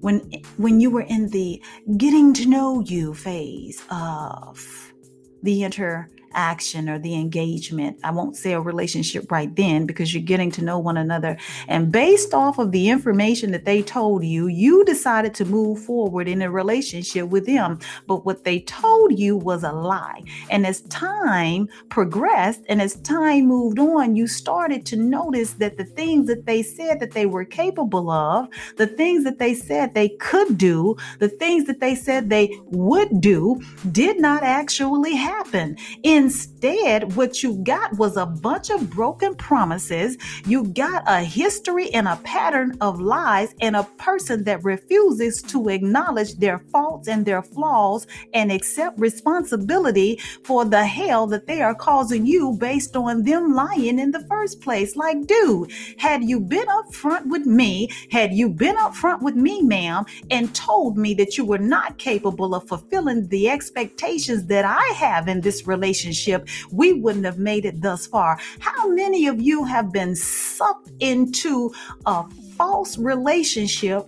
when 0.05 0.19
when 0.57 0.79
you 0.79 0.91
were 0.91 1.01
in 1.01 1.29
the 1.29 1.59
getting 1.97 2.31
to 2.31 2.45
know 2.45 2.79
you 2.81 3.11
phase 3.15 3.81
of 3.89 4.93
the 5.41 5.63
inter 5.63 6.07
action 6.35 6.89
or 6.89 6.99
the 6.99 7.15
engagement. 7.15 7.97
I 8.03 8.11
won't 8.11 8.35
say 8.35 8.53
a 8.53 8.61
relationship 8.61 9.31
right 9.31 9.53
then 9.55 9.85
because 9.85 10.13
you're 10.13 10.23
getting 10.23 10.51
to 10.51 10.63
know 10.63 10.77
one 10.77 10.97
another. 10.97 11.37
And 11.67 11.91
based 11.91 12.33
off 12.33 12.59
of 12.59 12.71
the 12.71 12.89
information 12.89 13.51
that 13.51 13.65
they 13.65 13.81
told 13.81 14.23
you, 14.23 14.47
you 14.47 14.85
decided 14.85 15.33
to 15.35 15.45
move 15.45 15.79
forward 15.79 16.27
in 16.27 16.41
a 16.41 16.51
relationship 16.51 17.29
with 17.29 17.45
them. 17.45 17.79
But 18.07 18.25
what 18.25 18.43
they 18.43 18.59
told 18.61 19.17
you 19.17 19.37
was 19.37 19.63
a 19.63 19.71
lie. 19.71 20.21
And 20.49 20.65
as 20.67 20.81
time 20.81 21.69
progressed 21.89 22.61
and 22.69 22.81
as 22.81 22.95
time 22.97 23.47
moved 23.47 23.79
on, 23.79 24.15
you 24.15 24.27
started 24.27 24.85
to 24.87 24.95
notice 24.97 25.53
that 25.53 25.77
the 25.77 25.85
things 25.85 26.27
that 26.27 26.45
they 26.45 26.61
said 26.61 26.99
that 26.99 27.11
they 27.11 27.25
were 27.25 27.45
capable 27.45 28.09
of, 28.09 28.47
the 28.77 28.87
things 28.87 29.23
that 29.23 29.39
they 29.39 29.53
said 29.53 29.93
they 29.93 30.09
could 30.09 30.57
do, 30.57 30.95
the 31.19 31.29
things 31.29 31.65
that 31.65 31.79
they 31.79 31.95
said 31.95 32.29
they 32.29 32.57
would 32.65 33.21
do, 33.21 33.61
did 33.91 34.19
not 34.19 34.43
actually 34.43 35.15
happen. 35.15 35.77
In 36.03 36.24
Instead, 36.25 37.15
what 37.15 37.43
you 37.43 37.53
got 37.57 37.95
was 37.99 38.17
a 38.17 38.25
bunch 38.25 38.71
of 38.71 38.89
broken 38.89 39.35
promises. 39.35 40.17
You 40.47 40.63
got 40.63 41.03
a 41.05 41.19
history 41.19 41.91
and 41.91 42.07
a 42.07 42.15
pattern 42.23 42.75
of 42.81 42.99
lies 42.99 43.53
and 43.61 43.75
a 43.75 43.83
person 43.99 44.43
that 44.45 44.63
refuses 44.63 45.43
to 45.43 45.69
acknowledge 45.69 46.33
their 46.37 46.57
faults 46.71 47.07
and 47.07 47.23
their 47.27 47.43
flaws 47.43 48.07
and 48.33 48.51
accept 48.51 48.99
responsibility 48.99 50.19
for 50.43 50.65
the 50.65 50.83
hell 50.83 51.27
that 51.27 51.45
they 51.45 51.61
are 51.61 51.75
causing 51.75 52.25
you 52.25 52.53
based 52.53 52.95
on 52.95 53.21
them 53.21 53.53
lying 53.53 53.99
in 53.99 54.09
the 54.09 54.25
first 54.27 54.61
place. 54.61 54.95
Like, 54.95 55.27
dude, 55.27 55.71
had 55.99 56.23
you 56.23 56.39
been 56.39 56.65
upfront 56.65 57.27
with 57.27 57.45
me, 57.45 57.91
had 58.09 58.33
you 58.33 58.49
been 58.49 58.77
upfront 58.77 59.21
with 59.21 59.35
me, 59.35 59.61
ma'am, 59.61 60.05
and 60.31 60.55
told 60.55 60.97
me 60.97 61.13
that 61.13 61.37
you 61.37 61.45
were 61.45 61.59
not 61.59 61.99
capable 61.99 62.55
of 62.55 62.67
fulfilling 62.67 63.27
the 63.27 63.47
expectations 63.47 64.47
that 64.47 64.65
I 64.65 64.87
have 64.95 65.27
in 65.27 65.41
this 65.41 65.67
relationship 65.67 66.14
relationship, 66.15 66.47
we 66.71 66.93
wouldn't 66.93 67.25
have 67.25 67.39
made 67.39 67.65
it 67.65 67.81
thus 67.81 68.07
far. 68.07 68.39
How 68.59 68.89
many 68.89 69.27
of 69.27 69.41
you 69.41 69.63
have 69.63 69.91
been 69.91 70.15
sucked 70.15 70.91
into 70.99 71.73
a 72.05 72.25
false 72.57 72.97
relationship 72.97 74.05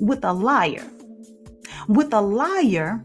with 0.00 0.24
a 0.24 0.32
liar? 0.32 0.86
With 1.88 2.12
a 2.12 2.20
liar 2.20 3.04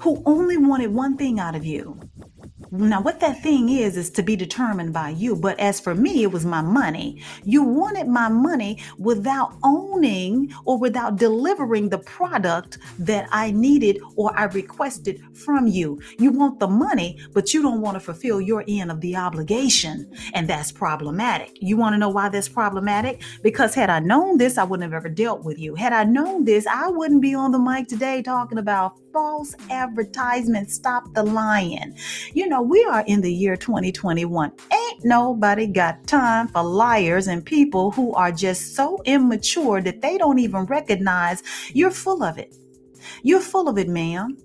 who 0.00 0.22
only 0.26 0.56
wanted 0.56 0.92
one 0.92 1.16
thing 1.16 1.38
out 1.38 1.54
of 1.54 1.64
you 1.64 1.99
now, 2.72 3.00
what 3.00 3.18
that 3.18 3.42
thing 3.42 3.68
is, 3.68 3.96
is 3.96 4.10
to 4.10 4.22
be 4.22 4.36
determined 4.36 4.92
by 4.92 5.10
you. 5.10 5.34
But 5.34 5.58
as 5.58 5.80
for 5.80 5.94
me, 5.94 6.22
it 6.22 6.30
was 6.30 6.46
my 6.46 6.62
money. 6.62 7.20
You 7.44 7.64
wanted 7.64 8.06
my 8.06 8.28
money 8.28 8.78
without 8.96 9.56
owning 9.64 10.52
or 10.64 10.78
without 10.78 11.16
delivering 11.16 11.88
the 11.88 11.98
product 11.98 12.78
that 13.00 13.28
I 13.32 13.50
needed 13.50 14.00
or 14.14 14.36
I 14.38 14.44
requested 14.44 15.20
from 15.34 15.66
you. 15.66 16.00
You 16.18 16.30
want 16.30 16.60
the 16.60 16.68
money, 16.68 17.18
but 17.32 17.52
you 17.52 17.60
don't 17.60 17.80
want 17.80 17.96
to 17.96 18.00
fulfill 18.00 18.40
your 18.40 18.64
end 18.68 18.92
of 18.92 19.00
the 19.00 19.16
obligation. 19.16 20.08
And 20.34 20.48
that's 20.48 20.70
problematic. 20.70 21.58
You 21.60 21.76
want 21.76 21.94
to 21.94 21.98
know 21.98 22.08
why 22.08 22.28
that's 22.28 22.48
problematic? 22.48 23.22
Because 23.42 23.74
had 23.74 23.90
I 23.90 23.98
known 23.98 24.38
this, 24.38 24.58
I 24.58 24.64
wouldn't 24.64 24.84
have 24.84 24.96
ever 24.96 25.08
dealt 25.08 25.44
with 25.44 25.58
you. 25.58 25.74
Had 25.74 25.92
I 25.92 26.04
known 26.04 26.44
this, 26.44 26.68
I 26.68 26.88
wouldn't 26.88 27.22
be 27.22 27.34
on 27.34 27.50
the 27.50 27.58
mic 27.58 27.88
today 27.88 28.22
talking 28.22 28.58
about 28.58 28.96
false 29.12 29.56
advertisement. 29.70 30.70
Stop 30.70 31.12
the 31.14 31.22
lying. 31.24 31.96
You 32.32 32.48
know, 32.48 32.59
we 32.62 32.84
are 32.84 33.04
in 33.06 33.20
the 33.20 33.32
year 33.32 33.56
2021. 33.56 34.52
Ain't 34.72 35.04
nobody 35.04 35.66
got 35.66 36.06
time 36.06 36.48
for 36.48 36.62
liars 36.62 37.26
and 37.26 37.44
people 37.44 37.90
who 37.90 38.12
are 38.14 38.32
just 38.32 38.74
so 38.74 38.98
immature 39.04 39.80
that 39.80 40.00
they 40.00 40.18
don't 40.18 40.38
even 40.38 40.64
recognize 40.66 41.42
you're 41.72 41.90
full 41.90 42.22
of 42.22 42.38
it. 42.38 42.54
You're 43.22 43.40
full 43.40 43.68
of 43.68 43.78
it, 43.78 43.88
ma'am. 43.88 44.36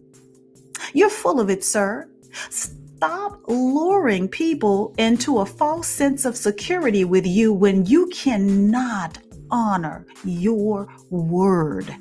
You're 0.94 1.10
full 1.10 1.40
of 1.40 1.50
it, 1.50 1.64
sir. 1.64 2.10
Stop 2.50 3.42
luring 3.48 4.28
people 4.28 4.94
into 4.98 5.40
a 5.40 5.46
false 5.46 5.88
sense 5.88 6.26
of 6.26 6.38
security 6.38 7.06
with 7.06 7.26
you 7.26 7.54
when 7.54 7.86
you 7.86 8.08
cannot 8.08 9.18
honor 9.52 10.06
your 10.24 10.88
word. 11.10 11.96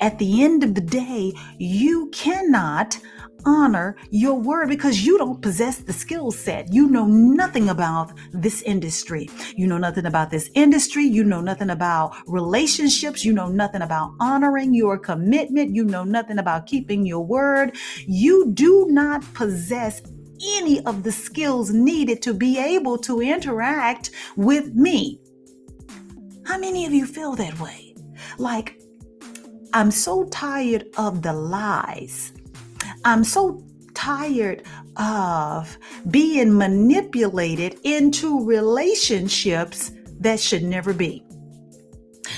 At 0.00 0.18
the 0.18 0.42
end 0.42 0.62
of 0.62 0.74
the 0.74 0.80
day, 0.80 1.34
you 1.58 2.08
cannot 2.12 2.98
honor 3.46 3.96
your 4.10 4.34
word 4.34 4.68
because 4.68 5.06
you 5.06 5.16
don't 5.16 5.40
possess 5.40 5.78
the 5.78 5.92
skill 5.92 6.30
set. 6.30 6.72
You 6.72 6.90
know 6.90 7.06
nothing 7.06 7.70
about 7.70 8.12
this 8.32 8.60
industry. 8.62 9.30
You 9.56 9.66
know 9.66 9.78
nothing 9.78 10.06
about 10.06 10.30
this 10.30 10.50
industry. 10.54 11.04
You 11.04 11.24
know 11.24 11.40
nothing 11.40 11.70
about 11.70 12.14
relationships. 12.26 13.24
You 13.24 13.32
know 13.32 13.48
nothing 13.48 13.82
about 13.82 14.14
honoring 14.20 14.74
your 14.74 14.98
commitment. 14.98 15.74
You 15.74 15.84
know 15.84 16.04
nothing 16.04 16.38
about 16.38 16.66
keeping 16.66 17.06
your 17.06 17.24
word. 17.24 17.76
You 18.06 18.52
do 18.52 18.86
not 18.90 19.22
possess 19.32 20.02
any 20.58 20.84
of 20.84 21.02
the 21.02 21.12
skills 21.12 21.70
needed 21.70 22.20
to 22.22 22.34
be 22.34 22.58
able 22.58 22.98
to 22.98 23.22
interact 23.22 24.10
with 24.36 24.74
me. 24.74 25.20
How 26.44 26.58
many 26.58 26.84
of 26.84 26.92
you 26.92 27.06
feel 27.06 27.34
that 27.36 27.58
way? 27.58 27.94
Like, 28.38 28.80
I'm 29.72 29.90
so 29.90 30.24
tired 30.24 30.86
of 30.96 31.22
the 31.22 31.32
lies. 31.32 32.32
I'm 33.06 33.22
so 33.22 33.62
tired 33.94 34.64
of 34.96 35.78
being 36.10 36.58
manipulated 36.58 37.78
into 37.84 38.44
relationships 38.44 39.92
that 40.18 40.40
should 40.40 40.64
never 40.64 40.92
be. 40.92 41.25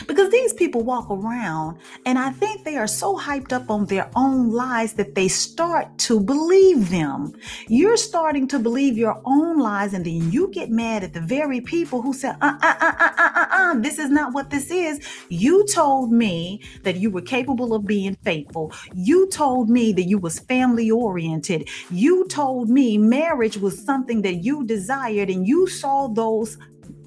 Because 0.07 0.30
these 0.30 0.52
people 0.52 0.83
walk 0.83 1.11
around 1.11 1.78
and 2.07 2.18
I 2.18 2.30
think 2.30 2.64
they 2.64 2.76
are 2.76 2.87
so 2.87 3.16
hyped 3.16 3.52
up 3.52 3.71
on 3.71 3.87
their 3.87 4.11
own 4.16 4.50
lies 4.50 4.95
that 4.95 5.14
they 5.14 5.28
start 5.28 5.97
to 5.99 6.21
believe 6.21 6.90
them. 6.90 7.33
You're 7.68 7.97
starting 7.97 8.49
to 8.49 8.59
believe 8.59 8.97
your 8.97 9.21
own 9.25 9.59
lies 9.59 9.95
and 9.95 10.04
then 10.04 10.30
you 10.33 10.49
get 10.49 10.71
mad 10.71 11.04
at 11.04 11.12
the 11.12 11.21
very 11.21 11.61
people 11.61 12.02
who 12.02 12.12
said, 12.12 12.37
uh, 12.40 12.54
uh, 12.62 12.75
uh, 12.80 12.92
uh, 13.00 13.12
uh, 13.18 13.30
uh, 13.35 13.47
uh, 13.50 13.75
this 13.80 13.99
is 13.99 14.11
not 14.11 14.33
what 14.33 14.50
this 14.50 14.71
is. 14.71 15.00
You 15.28 15.66
told 15.66 16.12
me 16.12 16.62
that 16.83 16.97
you 16.97 17.11
were 17.11 17.23
capable 17.23 17.75
of 17.75 17.87
being 17.87 18.16
faithful. 18.25 18.73
You 18.95 19.28
told 19.28 19.68
me 19.68 19.92
that 19.92 20.04
you 20.04 20.18
was 20.18 20.38
family 20.40 20.90
oriented. 20.90 21.68
You 21.90 22.26
told 22.28 22.68
me 22.68 22.99
marriage 22.99 23.57
was 23.57 23.83
something 23.83 24.23
that 24.23 24.37
you 24.45 24.64
desired 24.64 25.30
and 25.30 25.47
you 25.47 25.66
saw 25.66 26.09
those 26.09 26.57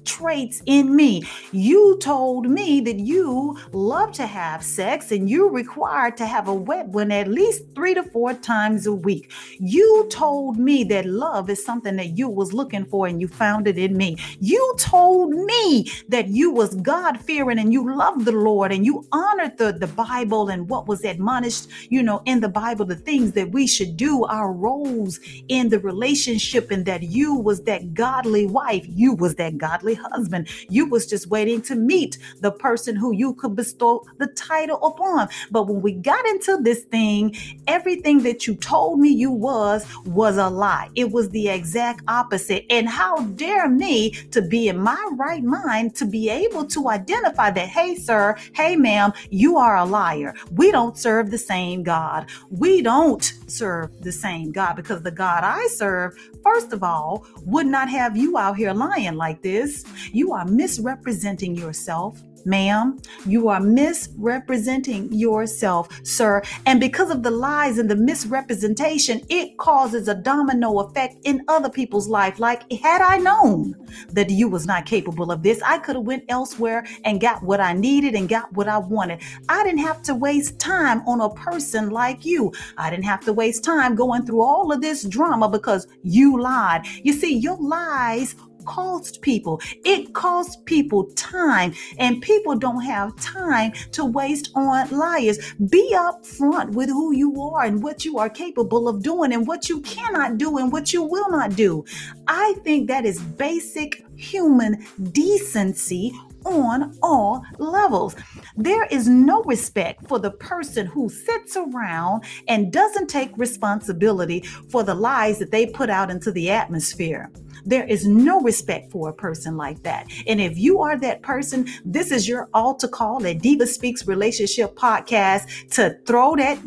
traits 0.04 0.62
in 0.66 0.94
me. 0.94 1.24
You 1.52 1.98
told 2.00 2.48
me 2.48 2.80
that 2.80 2.98
you 2.98 3.58
love 3.72 4.12
to 4.12 4.26
have 4.26 4.62
sex 4.62 5.12
and 5.12 5.28
you're 5.28 5.50
required 5.50 6.16
to 6.18 6.26
have 6.26 6.48
a 6.48 6.54
wet 6.54 6.88
one 6.88 7.10
at 7.12 7.28
least 7.28 7.64
three 7.74 7.94
to 7.94 8.02
four 8.02 8.34
times 8.34 8.86
a 8.86 8.92
week. 8.92 9.30
You 9.58 10.06
told 10.10 10.58
me 10.58 10.84
that 10.84 11.06
love 11.06 11.50
is 11.50 11.64
something 11.64 11.96
that 11.96 12.18
you 12.18 12.28
was 12.28 12.52
looking 12.52 12.84
for 12.84 13.06
and 13.06 13.20
you 13.20 13.28
found 13.28 13.66
it 13.66 13.78
in 13.78 13.96
me. 13.96 14.16
You 14.40 14.74
told 14.78 15.30
me 15.30 15.90
that 16.08 16.28
you 16.28 16.50
was 16.50 16.74
God 16.76 17.20
fearing 17.20 17.58
and 17.58 17.72
you 17.72 17.94
loved 17.96 18.24
the 18.24 18.32
Lord 18.32 18.72
and 18.72 18.84
you 18.84 19.06
honored 19.12 19.58
the, 19.58 19.72
the 19.72 19.86
Bible 19.86 20.48
and 20.48 20.68
what 20.68 20.86
was 20.86 21.04
admonished, 21.04 21.68
you 21.88 22.02
know, 22.02 22.22
in 22.24 22.40
the 22.40 22.48
Bible, 22.48 22.84
the 22.84 22.96
things 22.96 23.32
that 23.32 23.50
we 23.50 23.66
should 23.66 23.96
do, 23.96 24.24
our 24.24 24.52
roles 24.52 25.20
in 25.48 25.68
the 25.68 25.78
relationship, 25.78 26.70
and 26.70 26.84
that 26.86 27.02
you 27.02 27.34
was 27.34 27.62
that 27.62 27.94
godly 27.94 28.46
wife, 28.46 28.84
you 28.88 29.14
was 29.14 29.34
that 29.36 29.58
godly 29.58 29.91
husband. 29.94 30.48
You 30.68 30.86
was 30.86 31.06
just 31.06 31.28
waiting 31.28 31.62
to 31.62 31.74
meet 31.74 32.18
the 32.40 32.52
person 32.52 32.96
who 32.96 33.12
you 33.12 33.34
could 33.34 33.56
bestow 33.56 34.04
the 34.18 34.28
title 34.28 34.82
upon. 34.84 35.28
But 35.50 35.68
when 35.68 35.82
we 35.82 35.92
got 35.92 36.24
into 36.26 36.58
this 36.62 36.82
thing, 36.84 37.36
everything 37.66 38.22
that 38.22 38.46
you 38.46 38.54
told 38.56 39.00
me 39.00 39.08
you 39.08 39.30
was 39.30 39.86
was 40.06 40.36
a 40.36 40.48
lie. 40.48 40.90
It 40.94 41.10
was 41.10 41.28
the 41.30 41.48
exact 41.48 42.02
opposite. 42.08 42.64
And 42.70 42.88
how 42.88 43.16
dare 43.36 43.68
me 43.68 44.10
to 44.30 44.42
be 44.42 44.68
in 44.68 44.78
my 44.78 45.10
right 45.12 45.42
mind 45.42 45.94
to 45.96 46.04
be 46.04 46.28
able 46.28 46.66
to 46.66 46.88
identify 46.88 47.50
that, 47.50 47.68
hey, 47.68 47.94
sir, 47.94 48.36
hey, 48.54 48.76
ma'am, 48.76 49.12
you 49.30 49.56
are 49.56 49.76
a 49.76 49.84
liar. 49.84 50.34
We 50.52 50.70
don't 50.70 50.96
serve 50.96 51.30
the 51.30 51.38
same 51.38 51.82
God. 51.82 52.30
We 52.50 52.82
don't 52.82 53.32
serve 53.46 53.90
the 54.00 54.12
same 54.12 54.52
God 54.52 54.76
because 54.76 55.02
the 55.02 55.10
God 55.10 55.44
I 55.44 55.66
serve, 55.68 56.16
first 56.42 56.72
of 56.72 56.82
all, 56.82 57.26
would 57.44 57.66
not 57.66 57.88
have 57.88 58.16
you 58.16 58.38
out 58.38 58.56
here 58.56 58.72
lying 58.72 59.16
like 59.16 59.42
this. 59.42 59.81
You 60.12 60.32
are 60.32 60.44
misrepresenting 60.44 61.54
yourself 61.54 62.22
ma'am. 62.46 63.00
You 63.26 63.48
are 63.48 63.60
misrepresenting 63.60 65.12
yourself, 65.12 65.88
sir. 66.04 66.42
And 66.66 66.80
because 66.80 67.10
of 67.10 67.22
the 67.22 67.30
lies 67.30 67.78
and 67.78 67.90
the 67.90 67.96
misrepresentation, 67.96 69.22
it 69.28 69.56
causes 69.58 70.08
a 70.08 70.14
domino 70.14 70.80
effect 70.80 71.16
in 71.24 71.42
other 71.48 71.70
people's 71.70 72.08
life. 72.08 72.38
Like, 72.38 72.70
had 72.72 73.00
I 73.00 73.18
known 73.18 73.74
that 74.10 74.30
you 74.30 74.48
was 74.48 74.66
not 74.66 74.86
capable 74.86 75.30
of 75.30 75.42
this, 75.42 75.60
I 75.62 75.78
could 75.78 75.96
have 75.96 76.04
went 76.04 76.24
elsewhere 76.28 76.86
and 77.04 77.20
got 77.20 77.42
what 77.42 77.60
I 77.60 77.72
needed 77.72 78.14
and 78.14 78.28
got 78.28 78.52
what 78.52 78.68
I 78.68 78.78
wanted. 78.78 79.22
I 79.48 79.62
didn't 79.64 79.80
have 79.80 80.02
to 80.02 80.14
waste 80.14 80.58
time 80.58 81.06
on 81.06 81.20
a 81.20 81.30
person 81.30 81.90
like 81.90 82.24
you. 82.24 82.52
I 82.76 82.90
didn't 82.90 83.04
have 83.04 83.24
to 83.24 83.32
waste 83.32 83.64
time 83.64 83.94
going 83.94 84.26
through 84.26 84.42
all 84.42 84.72
of 84.72 84.80
this 84.80 85.04
drama 85.04 85.48
because 85.48 85.86
you 86.02 86.40
lied. 86.40 86.86
You 87.02 87.12
see, 87.12 87.36
your 87.36 87.56
lies 87.56 88.34
cost 88.64 89.22
people. 89.22 89.60
It 89.84 90.12
costs 90.14 90.56
people 90.64 91.04
time, 91.14 91.74
and 91.98 92.22
people 92.22 92.56
don't 92.56 92.82
have 92.82 93.16
time 93.16 93.72
to 93.92 94.04
waste 94.04 94.50
on 94.54 94.90
liars. 94.90 95.38
Be 95.70 95.92
upfront 95.94 96.72
with 96.72 96.88
who 96.88 97.12
you 97.12 97.40
are 97.42 97.64
and 97.64 97.82
what 97.82 98.04
you 98.04 98.18
are 98.18 98.30
capable 98.30 98.88
of 98.88 99.02
doing, 99.02 99.32
and 99.32 99.46
what 99.46 99.68
you 99.68 99.80
cannot 99.80 100.38
do, 100.38 100.58
and 100.58 100.72
what 100.72 100.92
you 100.92 101.02
will 101.02 101.30
not 101.30 101.56
do. 101.56 101.84
I 102.26 102.54
think 102.64 102.88
that 102.88 103.04
is 103.04 103.20
basic 103.20 104.04
human 104.16 104.86
decency 105.12 106.12
on 106.44 106.96
all 107.02 107.42
levels. 107.58 108.16
There 108.56 108.84
is 108.86 109.08
no 109.08 109.42
respect 109.44 110.06
for 110.08 110.18
the 110.18 110.32
person 110.32 110.86
who 110.86 111.08
sits 111.08 111.56
around 111.56 112.24
and 112.48 112.72
doesn't 112.72 113.08
take 113.08 113.36
responsibility 113.38 114.40
for 114.68 114.82
the 114.82 114.94
lies 114.94 115.38
that 115.38 115.50
they 115.50 115.66
put 115.66 115.88
out 115.88 116.10
into 116.10 116.32
the 116.32 116.50
atmosphere. 116.50 117.30
There 117.64 117.84
is 117.84 118.06
no 118.06 118.40
respect 118.40 118.90
for 118.90 119.08
a 119.08 119.12
person 119.12 119.56
like 119.56 119.82
that. 119.82 120.06
And 120.26 120.40
if 120.40 120.58
you 120.58 120.80
are 120.80 120.98
that 120.98 121.22
person, 121.22 121.68
this 121.84 122.10
is 122.10 122.28
your 122.28 122.48
altar 122.54 122.88
call 122.88 123.26
at 123.26 123.40
Diva 123.40 123.66
Speaks 123.66 124.06
Relationship 124.06 124.74
Podcast 124.74 125.68
to 125.70 125.98
throw 126.06 126.36
that 126.36 126.58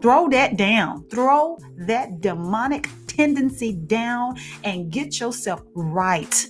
throw 0.00 0.28
that 0.28 0.56
down. 0.56 1.04
Throw 1.08 1.58
that 1.78 2.20
demonic 2.20 2.88
tendency 3.06 3.72
down 3.72 4.36
and 4.64 4.90
get 4.90 5.20
yourself 5.20 5.62
right. 5.74 6.46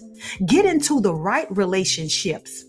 Get 0.47 0.65
into 0.65 1.01
the 1.01 1.15
right 1.15 1.47
relationships. 1.51 2.65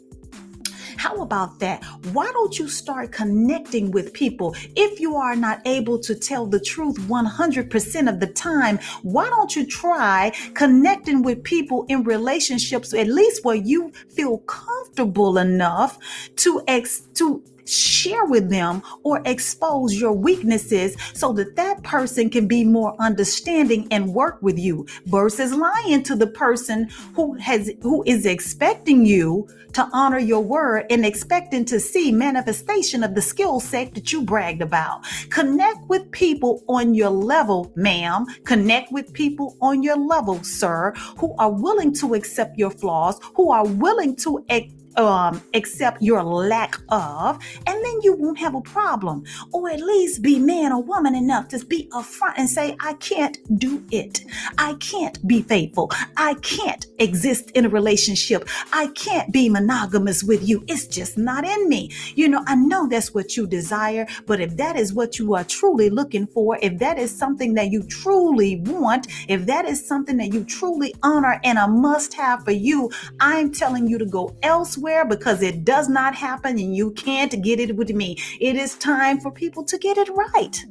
How 0.97 1.21
about 1.21 1.59
that? 1.59 1.83
Why 2.13 2.31
don't 2.31 2.57
you 2.57 2.67
start 2.67 3.11
connecting 3.11 3.91
with 3.91 4.13
people? 4.13 4.55
If 4.75 4.99
you 4.99 5.15
are 5.15 5.35
not 5.35 5.61
able 5.65 5.99
to 5.99 6.15
tell 6.15 6.45
the 6.45 6.59
truth 6.59 6.97
100% 6.99 8.09
of 8.09 8.19
the 8.19 8.27
time, 8.27 8.79
why 9.03 9.25
don't 9.29 9.55
you 9.55 9.65
try 9.65 10.31
connecting 10.53 11.21
with 11.21 11.43
people 11.43 11.85
in 11.89 12.03
relationships, 12.03 12.93
at 12.93 13.07
least 13.07 13.43
where 13.43 13.55
you 13.55 13.91
feel 14.09 14.39
comfortable 14.39 15.37
enough 15.37 15.97
to 16.37 16.61
ex- 16.67 17.07
to 17.15 17.43
share 17.65 18.25
with 18.25 18.49
them 18.49 18.81
or 19.03 19.21
expose 19.25 19.99
your 19.99 20.13
weaknesses 20.13 20.95
so 21.13 21.33
that 21.33 21.55
that 21.55 21.81
person 21.83 22.29
can 22.29 22.47
be 22.47 22.63
more 22.63 22.95
understanding 22.99 23.87
and 23.91 24.13
work 24.13 24.41
with 24.41 24.57
you 24.57 24.85
versus 25.05 25.53
lying 25.53 26.03
to 26.03 26.15
the 26.15 26.27
person 26.27 26.87
who 27.13 27.33
has 27.33 27.71
who 27.81 28.03
is 28.05 28.25
expecting 28.25 29.05
you 29.05 29.47
to 29.73 29.87
honor 29.91 30.19
your 30.19 30.41
word 30.41 30.85
and 30.89 31.05
expecting 31.05 31.65
to 31.65 31.79
see 31.79 32.11
manifestation 32.11 33.03
of 33.03 33.13
the 33.13 33.21
skill 33.21 33.59
set 33.59 33.93
that 33.93 34.13
you 34.13 34.21
bragged 34.21 34.61
about. 34.61 35.03
Connect 35.29 35.77
with 35.89 36.09
people 36.11 36.63
on 36.69 36.93
your 36.93 37.09
level 37.09 37.71
ma'am. 37.75 38.25
Connect 38.45 38.91
with 38.91 39.11
people 39.13 39.57
on 39.61 39.83
your 39.83 39.97
level 39.97 40.41
sir 40.43 40.93
who 41.17 41.35
are 41.37 41.51
willing 41.51 41.93
to 41.93 42.13
accept 42.13 42.57
your 42.57 42.71
flaws 42.71 43.19
who 43.35 43.51
are 43.51 43.65
willing 43.65 44.15
to 44.15 44.43
um, 44.97 45.41
accept 45.53 46.01
your 46.01 46.23
lack 46.23 46.77
of, 46.89 47.39
and 47.67 47.85
then 47.85 48.01
you 48.01 48.15
won't 48.15 48.39
have 48.39 48.55
a 48.55 48.61
problem. 48.61 49.23
Or 49.51 49.69
at 49.69 49.81
least 49.81 50.21
be 50.21 50.39
man 50.39 50.71
or 50.71 50.81
woman 50.81 51.15
enough 51.15 51.47
to 51.49 51.65
be 51.65 51.87
upfront 51.91 52.33
and 52.37 52.49
say, 52.49 52.75
I 52.79 52.93
can't 52.93 53.37
do 53.59 53.83
it. 53.91 54.21
I 54.57 54.75
can't 54.75 55.25
be 55.27 55.41
faithful. 55.41 55.91
I 56.17 56.35
can't 56.35 56.85
exist 56.99 57.51
in 57.51 57.65
a 57.65 57.69
relationship. 57.69 58.47
I 58.71 58.87
can't 58.87 59.31
be 59.31 59.49
monogamous 59.49 60.23
with 60.23 60.47
you. 60.47 60.63
It's 60.67 60.87
just 60.87 61.17
not 61.17 61.45
in 61.45 61.69
me. 61.69 61.91
You 62.15 62.29
know, 62.29 62.43
I 62.47 62.55
know 62.55 62.87
that's 62.87 63.13
what 63.13 63.35
you 63.35 63.47
desire, 63.47 64.07
but 64.25 64.39
if 64.39 64.55
that 64.57 64.77
is 64.77 64.93
what 64.93 65.19
you 65.19 65.35
are 65.35 65.43
truly 65.43 65.89
looking 65.89 66.27
for, 66.27 66.57
if 66.61 66.77
that 66.79 66.97
is 66.97 67.15
something 67.15 67.53
that 67.55 67.71
you 67.71 67.83
truly 67.83 68.61
want, 68.61 69.07
if 69.27 69.45
that 69.45 69.65
is 69.65 69.85
something 69.85 70.17
that 70.17 70.33
you 70.33 70.43
truly 70.43 70.93
honor 71.03 71.39
and 71.43 71.57
a 71.57 71.67
must 71.67 72.13
have 72.13 72.43
for 72.43 72.51
you, 72.51 72.89
I'm 73.19 73.51
telling 73.51 73.87
you 73.87 73.97
to 73.97 74.05
go 74.05 74.35
elsewhere 74.43 74.84
elsewhere 74.85 75.05
because 75.05 75.41
it 75.41 75.65
does 75.65 75.89
not 75.89 76.15
happen 76.15 76.59
and 76.59 76.75
you 76.75 76.91
can't 76.91 77.43
get 77.43 77.59
it 77.59 77.75
with 77.75 77.89
me. 77.89 78.17
It 78.39 78.55
is 78.55 78.75
time 78.75 79.19
for 79.19 79.31
people 79.31 79.63
to 79.65 79.77
get 79.77 79.97
it 79.97 80.09
right. 80.09 80.63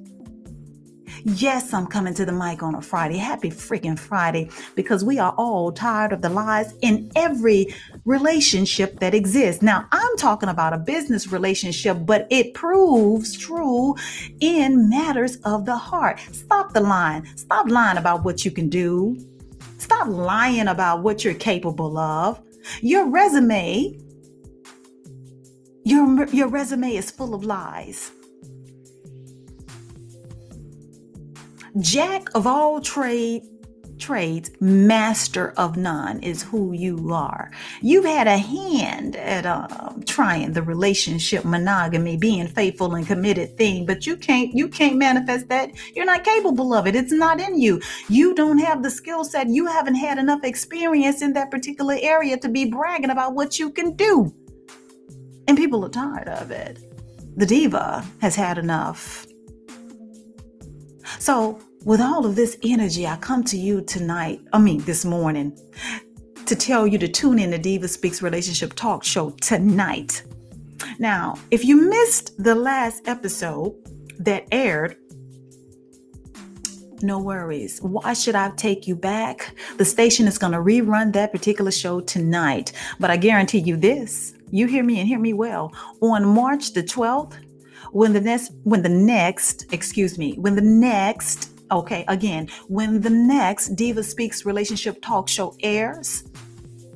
Yes, 1.26 1.72
I'm 1.72 1.86
coming 1.86 2.12
to 2.14 2.26
the 2.26 2.32
mic 2.32 2.62
on 2.62 2.74
a 2.74 2.82
Friday. 2.82 3.16
Happy 3.16 3.50
freaking 3.50 3.98
Friday 3.98 4.50
because 4.74 5.04
we 5.04 5.18
are 5.18 5.34
all 5.38 5.72
tired 5.72 6.12
of 6.12 6.20
the 6.20 6.28
lies 6.28 6.74
in 6.82 7.10
every 7.16 7.74
relationship 8.04 9.00
that 9.00 9.14
exists. 9.14 9.62
Now, 9.62 9.86
I'm 9.90 10.16
talking 10.18 10.50
about 10.50 10.74
a 10.74 10.78
business 10.78 11.32
relationship, 11.32 11.98
but 12.02 12.26
it 12.30 12.52
proves 12.52 13.36
true 13.36 13.94
in 14.40 14.90
matters 14.90 15.36
of 15.44 15.64
the 15.64 15.76
heart. 15.76 16.20
Stop 16.32 16.72
the 16.72 16.80
lying. 16.80 17.24
Stop 17.36 17.70
lying 17.70 17.96
about 17.96 18.22
what 18.24 18.44
you 18.44 18.50
can 18.50 18.68
do. 18.68 19.16
Stop 19.78 20.08
lying 20.08 20.68
about 20.68 21.02
what 21.02 21.24
you're 21.24 21.34
capable 21.34 21.96
of. 21.96 22.40
Your 22.80 23.08
resume 23.08 23.98
your, 25.84 26.26
your 26.28 26.48
resume 26.48 26.96
is 26.96 27.10
full 27.10 27.34
of 27.34 27.44
lies. 27.44 28.10
Jack 31.80 32.28
of 32.34 32.46
all 32.46 32.80
trade 32.80 33.42
trades, 33.98 34.50
master 34.60 35.52
of 35.56 35.76
none 35.76 36.22
is 36.22 36.42
who 36.42 36.72
you 36.72 37.12
are. 37.12 37.50
You've 37.80 38.04
had 38.04 38.26
a 38.26 38.38
hand 38.38 39.16
at 39.16 39.46
uh, 39.46 39.92
trying 40.04 40.52
the 40.52 40.62
relationship 40.62 41.44
monogamy, 41.44 42.16
being 42.16 42.48
faithful 42.48 42.94
and 42.94 43.06
committed 43.06 43.56
thing, 43.56 43.86
but 43.86 44.06
you 44.06 44.16
can't 44.16 44.52
you 44.52 44.68
can't 44.68 44.96
manifest 44.96 45.48
that. 45.48 45.70
You're 45.94 46.04
not 46.04 46.24
capable 46.24 46.74
of 46.74 46.86
it. 46.86 46.96
It's 46.96 47.12
not 47.12 47.40
in 47.40 47.58
you. 47.58 47.80
You 48.08 48.34
don't 48.34 48.58
have 48.58 48.82
the 48.82 48.90
skill 48.90 49.24
set. 49.24 49.48
You 49.48 49.66
haven't 49.66 49.96
had 49.96 50.18
enough 50.18 50.44
experience 50.44 51.22
in 51.22 51.32
that 51.34 51.50
particular 51.50 51.96
area 52.00 52.36
to 52.38 52.48
be 52.48 52.66
bragging 52.66 53.10
about 53.10 53.34
what 53.34 53.58
you 53.58 53.70
can 53.70 53.96
do. 53.96 54.34
And 55.46 55.56
people 55.56 55.84
are 55.84 55.90
tired 55.90 56.28
of 56.28 56.50
it. 56.50 56.78
The 57.36 57.46
diva 57.46 58.04
has 58.20 58.36
had 58.36 58.58
enough. 58.58 59.26
So, 61.18 61.60
with 61.84 62.00
all 62.00 62.24
of 62.24 62.36
this 62.36 62.56
energy, 62.62 63.06
I 63.06 63.16
come 63.16 63.44
to 63.44 63.58
you 63.58 63.82
tonight, 63.82 64.40
I 64.52 64.58
mean, 64.58 64.80
this 64.82 65.04
morning, 65.04 65.58
to 66.46 66.56
tell 66.56 66.86
you 66.86 66.98
to 66.98 67.08
tune 67.08 67.38
in 67.38 67.50
to 67.50 67.58
Diva 67.58 67.88
Speaks 67.88 68.22
Relationship 68.22 68.74
Talk 68.74 69.04
Show 69.04 69.30
tonight. 69.42 70.22
Now, 70.98 71.36
if 71.50 71.64
you 71.64 71.88
missed 71.88 72.42
the 72.42 72.54
last 72.54 73.06
episode 73.06 73.74
that 74.18 74.46
aired 74.52 74.96
No 77.02 77.18
worries. 77.18 77.80
Why 77.82 78.14
should 78.14 78.34
I 78.34 78.50
take 78.56 78.86
you 78.86 78.96
back? 78.96 79.54
The 79.76 79.84
station 79.84 80.26
is 80.26 80.38
going 80.38 80.52
to 80.52 80.58
rerun 80.58 81.12
that 81.12 81.32
particular 81.32 81.70
show 81.70 82.00
tonight. 82.00 82.72
But 82.98 83.10
I 83.10 83.18
guarantee 83.18 83.58
you 83.58 83.76
this 83.76 84.32
you 84.54 84.68
hear 84.68 84.84
me 84.84 85.00
and 85.00 85.08
hear 85.08 85.18
me 85.18 85.32
well. 85.32 85.74
On 86.00 86.24
March 86.24 86.74
the 86.74 86.82
12th, 86.82 87.34
when 87.90 88.12
the 88.12 88.20
next, 88.20 88.52
when 88.62 88.82
the 88.82 88.88
next, 88.88 89.66
excuse 89.72 90.16
me, 90.16 90.34
when 90.34 90.54
the 90.54 90.62
next, 90.62 91.50
okay, 91.72 92.04
again, 92.06 92.48
when 92.68 93.00
the 93.00 93.10
next 93.10 93.70
Diva 93.74 94.04
Speaks 94.04 94.46
relationship 94.46 95.02
talk 95.02 95.28
show 95.28 95.56
airs, 95.64 96.22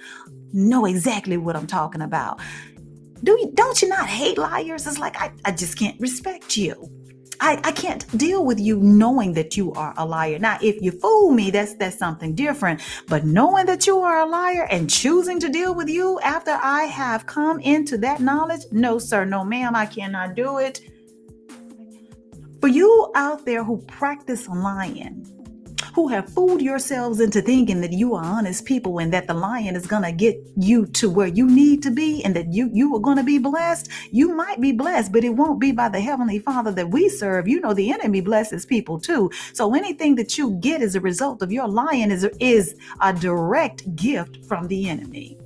know 0.52 0.84
exactly 0.84 1.36
what 1.36 1.56
I'm 1.56 1.66
talking 1.66 2.02
about? 2.02 2.40
Do 3.24 3.32
you, 3.32 3.50
don't 3.54 3.80
you 3.82 3.88
not 3.88 4.08
hate 4.08 4.38
liars? 4.38 4.86
It's 4.86 4.98
like 4.98 5.20
I, 5.20 5.32
I 5.44 5.52
just 5.52 5.78
can't 5.78 5.98
respect 6.00 6.56
you. 6.56 6.90
I, 7.40 7.60
I 7.62 7.72
can't 7.72 8.04
deal 8.18 8.44
with 8.44 8.58
you 8.58 8.78
knowing 8.80 9.32
that 9.34 9.56
you 9.56 9.72
are 9.72 9.94
a 9.96 10.04
liar. 10.04 10.38
Now, 10.38 10.58
if 10.60 10.82
you 10.82 10.90
fool 10.90 11.30
me, 11.32 11.50
that's 11.50 11.74
that's 11.74 11.96
something 11.96 12.34
different. 12.34 12.80
But 13.06 13.24
knowing 13.24 13.66
that 13.66 13.86
you 13.86 14.00
are 14.00 14.20
a 14.20 14.26
liar 14.26 14.66
and 14.70 14.90
choosing 14.90 15.38
to 15.40 15.48
deal 15.48 15.74
with 15.74 15.88
you 15.88 16.18
after 16.20 16.50
I 16.50 16.82
have 16.84 17.26
come 17.26 17.60
into 17.60 17.96
that 17.98 18.20
knowledge, 18.20 18.62
no, 18.72 18.98
sir, 18.98 19.24
no, 19.24 19.44
ma'am, 19.44 19.76
I 19.76 19.86
cannot 19.86 20.34
do 20.34 20.58
it. 20.58 20.80
For 22.60 22.66
you 22.66 23.12
out 23.14 23.44
there 23.44 23.62
who 23.62 23.78
practice 23.82 24.48
lying, 24.48 25.24
who 25.94 26.08
have 26.08 26.28
fooled 26.28 26.60
yourselves 26.60 27.20
into 27.20 27.40
thinking 27.40 27.80
that 27.82 27.92
you 27.92 28.16
are 28.16 28.24
honest 28.24 28.64
people 28.64 28.98
and 28.98 29.12
that 29.12 29.28
the 29.28 29.34
lion 29.34 29.76
is 29.76 29.86
going 29.86 30.02
to 30.02 30.10
get 30.10 30.36
you 30.56 30.86
to 30.86 31.08
where 31.08 31.28
you 31.28 31.46
need 31.46 31.84
to 31.84 31.90
be 31.92 32.24
and 32.24 32.34
that 32.34 32.52
you 32.52 32.68
you 32.72 32.94
are 32.96 33.00
going 33.00 33.16
to 33.16 33.22
be 33.22 33.38
blessed 33.38 33.88
you 34.10 34.34
might 34.34 34.60
be 34.60 34.72
blessed 34.72 35.12
but 35.12 35.22
it 35.22 35.30
won't 35.30 35.60
be 35.60 35.70
by 35.70 35.88
the 35.88 36.00
heavenly 36.00 36.40
father 36.40 36.72
that 36.72 36.90
we 36.90 37.08
serve. 37.08 37.46
You 37.46 37.60
know 37.60 37.74
the 37.74 37.92
enemy 37.92 38.20
blesses 38.20 38.66
people 38.66 38.98
too. 38.98 39.30
So 39.52 39.74
anything 39.74 40.16
that 40.16 40.36
you 40.36 40.58
get 40.60 40.82
as 40.82 40.96
a 40.96 41.00
result 41.00 41.42
of 41.42 41.52
your 41.52 41.68
lying 41.68 42.10
is 42.10 42.24
is 42.40 42.74
a 43.00 43.12
direct 43.12 43.94
gift 43.94 44.44
from 44.46 44.66
the 44.66 44.88
enemy. 44.88 45.38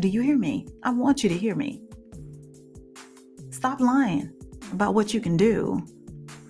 Do 0.00 0.08
you 0.08 0.20
hear 0.20 0.38
me? 0.38 0.68
I 0.82 0.90
want 0.90 1.22
you 1.22 1.30
to 1.30 1.36
hear 1.36 1.54
me. 1.54 1.80
Stop 3.50 3.80
lying 3.80 4.32
about 4.72 4.94
what 4.94 5.12
you 5.14 5.20
can 5.20 5.36
do. 5.36 5.86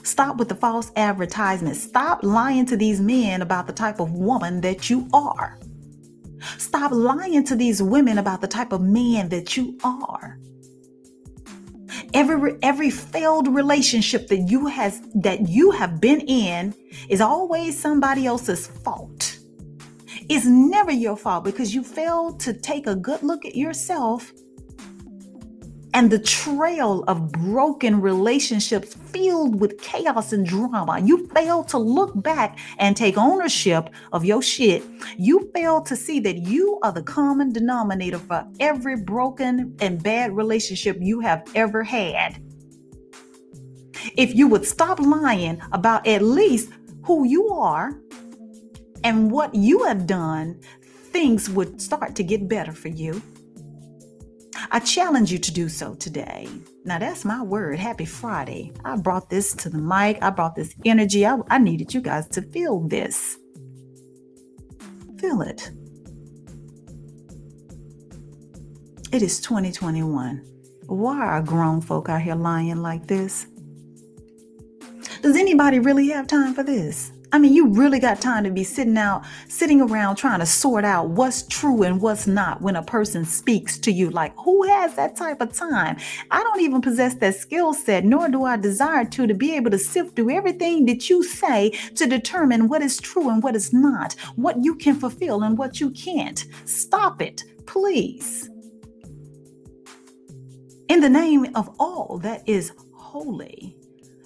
Stop 0.02 0.36
with 0.36 0.48
the 0.48 0.54
false 0.54 0.90
advertisements. 0.96 1.82
Stop 1.82 2.22
lying 2.22 2.66
to 2.66 2.76
these 2.76 3.00
men 3.00 3.42
about 3.42 3.66
the 3.66 3.72
type 3.72 4.00
of 4.00 4.12
woman 4.12 4.60
that 4.62 4.90
you 4.90 5.08
are. 5.12 5.58
Stop 6.58 6.90
lying 6.92 7.44
to 7.44 7.54
these 7.54 7.82
women 7.82 8.18
about 8.18 8.40
the 8.40 8.48
type 8.48 8.72
of 8.72 8.80
man 8.80 9.28
that 9.28 9.56
you 9.56 9.78
are. 9.84 10.38
Every 12.14 12.58
every 12.62 12.90
failed 12.90 13.48
relationship 13.54 14.28
that 14.28 14.48
you 14.48 14.66
has 14.66 15.00
that 15.14 15.48
you 15.48 15.70
have 15.70 16.00
been 16.00 16.20
in 16.22 16.74
is 17.08 17.20
always 17.20 17.78
somebody 17.78 18.26
else's 18.26 18.66
fault. 18.66 19.38
It's 20.28 20.46
never 20.46 20.90
your 20.90 21.16
fault 21.16 21.44
because 21.44 21.74
you 21.74 21.82
failed 21.82 22.40
to 22.40 22.52
take 22.52 22.86
a 22.86 22.94
good 22.94 23.22
look 23.22 23.44
at 23.44 23.54
yourself 23.54 24.32
and 25.94 26.10
the 26.10 26.18
trail 26.18 27.04
of 27.06 27.30
broken 27.32 28.00
relationships 28.00 28.94
filled 28.94 29.60
with 29.60 29.80
chaos 29.80 30.32
and 30.32 30.46
drama. 30.46 31.00
You 31.00 31.26
fail 31.28 31.64
to 31.64 31.78
look 31.78 32.20
back 32.22 32.58
and 32.78 32.96
take 32.96 33.18
ownership 33.18 33.90
of 34.12 34.24
your 34.24 34.42
shit. 34.42 34.82
You 35.18 35.50
fail 35.54 35.82
to 35.82 35.94
see 35.94 36.20
that 36.20 36.38
you 36.38 36.78
are 36.82 36.92
the 36.92 37.02
common 37.02 37.52
denominator 37.52 38.18
for 38.18 38.46
every 38.60 38.96
broken 38.96 39.76
and 39.80 40.02
bad 40.02 40.34
relationship 40.34 40.96
you 41.00 41.20
have 41.20 41.44
ever 41.54 41.82
had. 41.82 42.42
If 44.16 44.34
you 44.34 44.48
would 44.48 44.66
stop 44.66 44.98
lying 44.98 45.60
about 45.72 46.06
at 46.06 46.22
least 46.22 46.70
who 47.04 47.24
you 47.24 47.48
are 47.48 47.92
and 49.04 49.30
what 49.30 49.54
you 49.54 49.84
have 49.84 50.06
done, 50.06 50.60
things 51.12 51.50
would 51.50 51.80
start 51.80 52.14
to 52.16 52.22
get 52.22 52.48
better 52.48 52.72
for 52.72 52.88
you. 52.88 53.20
I 54.74 54.78
challenge 54.78 55.30
you 55.30 55.38
to 55.38 55.52
do 55.52 55.68
so 55.68 55.94
today. 55.94 56.48
Now, 56.86 56.98
that's 56.98 57.26
my 57.26 57.42
word. 57.42 57.78
Happy 57.78 58.06
Friday. 58.06 58.72
I 58.86 58.96
brought 58.96 59.28
this 59.28 59.52
to 59.56 59.68
the 59.68 59.76
mic, 59.76 60.16
I 60.22 60.30
brought 60.30 60.54
this 60.54 60.74
energy. 60.86 61.26
I, 61.26 61.36
I 61.50 61.58
needed 61.58 61.92
you 61.92 62.00
guys 62.00 62.26
to 62.28 62.40
feel 62.40 62.80
this. 62.80 63.36
Feel 65.18 65.42
it. 65.42 65.70
It 69.12 69.20
is 69.20 69.42
2021. 69.42 70.42
Why 70.86 71.18
are 71.20 71.42
grown 71.42 71.82
folk 71.82 72.08
out 72.08 72.22
here 72.22 72.34
lying 72.34 72.78
like 72.78 73.06
this? 73.06 73.46
Does 75.20 75.36
anybody 75.36 75.80
really 75.80 76.08
have 76.08 76.26
time 76.26 76.54
for 76.54 76.62
this? 76.62 77.12
I 77.34 77.38
mean, 77.38 77.54
you 77.54 77.68
really 77.68 77.98
got 77.98 78.20
time 78.20 78.44
to 78.44 78.50
be 78.50 78.62
sitting 78.62 78.98
out, 78.98 79.24
sitting 79.48 79.80
around 79.80 80.16
trying 80.16 80.40
to 80.40 80.46
sort 80.46 80.84
out 80.84 81.08
what's 81.08 81.44
true 81.44 81.82
and 81.82 81.98
what's 81.98 82.26
not 82.26 82.60
when 82.60 82.76
a 82.76 82.82
person 82.82 83.24
speaks 83.24 83.78
to 83.78 83.90
you. 83.90 84.10
Like, 84.10 84.34
who 84.36 84.64
has 84.64 84.94
that 84.96 85.16
type 85.16 85.40
of 85.40 85.54
time? 85.54 85.96
I 86.30 86.42
don't 86.42 86.60
even 86.60 86.82
possess 86.82 87.14
that 87.16 87.34
skill 87.34 87.72
set, 87.72 88.04
nor 88.04 88.28
do 88.28 88.44
I 88.44 88.58
desire 88.58 89.06
to, 89.06 89.26
to 89.26 89.32
be 89.32 89.56
able 89.56 89.70
to 89.70 89.78
sift 89.78 90.14
through 90.14 90.30
everything 90.30 90.84
that 90.86 91.08
you 91.08 91.24
say 91.24 91.70
to 91.94 92.06
determine 92.06 92.68
what 92.68 92.82
is 92.82 92.98
true 92.98 93.30
and 93.30 93.42
what 93.42 93.56
is 93.56 93.72
not, 93.72 94.12
what 94.36 94.62
you 94.62 94.74
can 94.74 94.94
fulfill 94.96 95.42
and 95.42 95.56
what 95.56 95.80
you 95.80 95.90
can't. 95.92 96.44
Stop 96.66 97.22
it, 97.22 97.44
please. 97.64 98.50
In 100.90 101.00
the 101.00 101.08
name 101.08 101.46
of 101.54 101.74
all 101.80 102.18
that 102.18 102.46
is 102.46 102.72
holy, 102.92 103.74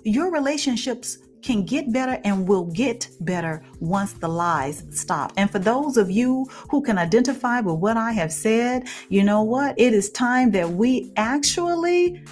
your 0.03 0.33
relationships 0.33 1.19
can 1.47 1.65
get 1.65 1.93
better 1.93 2.21
and 2.25 2.49
will 2.49 2.65
get 2.65 3.09
better 3.21 3.63
once 3.79 4.13
the 4.15 4.27
lies 4.27 4.83
stop. 4.91 5.33
And 5.37 5.49
for 5.49 5.61
those 5.61 5.97
of 5.97 6.11
you 6.11 6.47
who 6.71 6.83
can 6.83 6.99
identify 6.99 7.61
with 7.61 7.77
what 7.77 7.97
I 7.97 8.11
have 8.13 8.33
said, 8.33 8.89
you 9.11 9.23
know 9.23 9.43
what? 9.43 9.79
It 9.79 9.95
is 9.95 10.11
time 10.11 10.51
that 10.51 10.69
we 10.69 11.13
actually 11.17 12.25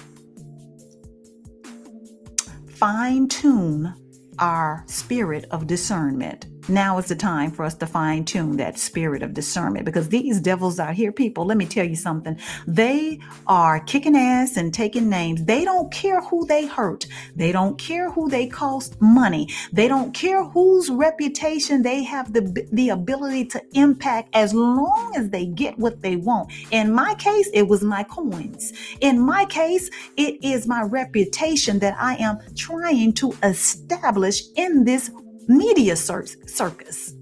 fine 2.67 3.29
tune 3.29 3.93
our 4.39 4.83
spirit 4.85 5.45
of 5.49 5.65
discernment 5.65 6.47
now 6.67 6.97
is 6.97 7.07
the 7.07 7.15
time 7.15 7.51
for 7.51 7.63
us 7.63 7.75
to 7.75 7.85
fine 7.85 8.25
tune 8.25 8.57
that 8.57 8.79
spirit 8.79 9.21
of 9.21 9.33
discernment 9.33 9.85
because 9.85 10.09
these 10.09 10.39
devils 10.39 10.79
out 10.79 10.93
here, 10.93 11.11
people, 11.11 11.45
let 11.45 11.57
me 11.57 11.65
tell 11.65 11.85
you 11.85 11.95
something. 11.95 12.37
They 12.67 13.19
are 13.47 13.79
kicking 13.79 14.15
ass 14.15 14.57
and 14.57 14.73
taking 14.73 15.09
names. 15.09 15.43
They 15.45 15.63
don't 15.63 15.91
care 15.91 16.21
who 16.21 16.45
they 16.45 16.65
hurt. 16.65 17.05
They 17.35 17.51
don't 17.51 17.77
care 17.77 18.09
who 18.11 18.29
they 18.29 18.47
cost 18.47 18.99
money. 19.01 19.49
They 19.71 19.87
don't 19.87 20.13
care 20.13 20.43
whose 20.43 20.89
reputation 20.89 21.81
they 21.81 22.03
have 22.03 22.33
the, 22.33 22.67
the 22.71 22.89
ability 22.89 23.45
to 23.45 23.61
impact 23.73 24.29
as 24.33 24.53
long 24.53 25.13
as 25.15 25.29
they 25.29 25.45
get 25.45 25.77
what 25.77 26.01
they 26.01 26.15
want. 26.15 26.51
In 26.71 26.93
my 26.93 27.15
case, 27.15 27.49
it 27.53 27.67
was 27.67 27.83
my 27.83 28.03
coins. 28.03 28.73
In 29.01 29.19
my 29.19 29.45
case, 29.45 29.89
it 30.17 30.43
is 30.43 30.67
my 30.67 30.83
reputation 30.83 31.79
that 31.79 31.95
I 31.99 32.15
am 32.15 32.39
trying 32.55 33.13
to 33.13 33.33
establish 33.43 34.41
in 34.55 34.83
this 34.85 35.11
media 35.47 35.95
cir- 35.95 36.25
circus. 36.45 37.13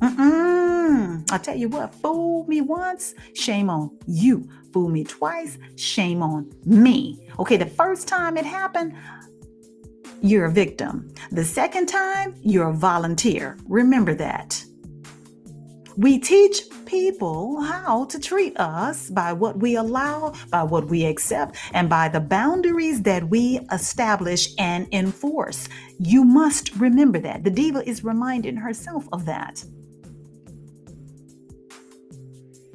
Mm-mm. 0.00 1.30
I 1.30 1.38
tell 1.38 1.56
you 1.56 1.68
what, 1.68 1.94
fool 1.94 2.46
me 2.46 2.60
once, 2.60 3.14
shame 3.34 3.68
on 3.68 3.90
you. 4.06 4.48
Fool 4.72 4.88
me 4.88 5.04
twice, 5.04 5.58
shame 5.76 6.22
on 6.22 6.50
me. 6.64 7.28
Okay, 7.38 7.56
the 7.56 7.66
first 7.66 8.08
time 8.08 8.36
it 8.36 8.46
happened, 8.46 8.94
you're 10.22 10.46
a 10.46 10.50
victim. 10.50 11.12
The 11.32 11.44
second 11.44 11.86
time, 11.86 12.34
you're 12.42 12.70
a 12.70 12.74
volunteer. 12.74 13.56
Remember 13.66 14.14
that. 14.14 14.62
We 15.96 16.18
teach 16.18 16.62
people 16.90 17.60
how 17.60 18.04
to 18.06 18.18
treat 18.18 18.58
us 18.58 19.08
by 19.10 19.32
what 19.32 19.56
we 19.58 19.76
allow, 19.76 20.34
by 20.50 20.64
what 20.64 20.88
we 20.88 21.04
accept, 21.04 21.56
and 21.72 21.88
by 21.88 22.08
the 22.08 22.18
boundaries 22.18 23.00
that 23.02 23.28
we 23.30 23.60
establish 23.70 24.48
and 24.58 24.88
enforce. 24.92 25.68
You 26.00 26.24
must 26.24 26.74
remember 26.76 27.20
that. 27.20 27.44
The 27.44 27.50
diva 27.50 27.88
is 27.88 28.02
reminding 28.02 28.56
herself 28.56 29.06
of 29.12 29.24
that. 29.26 29.64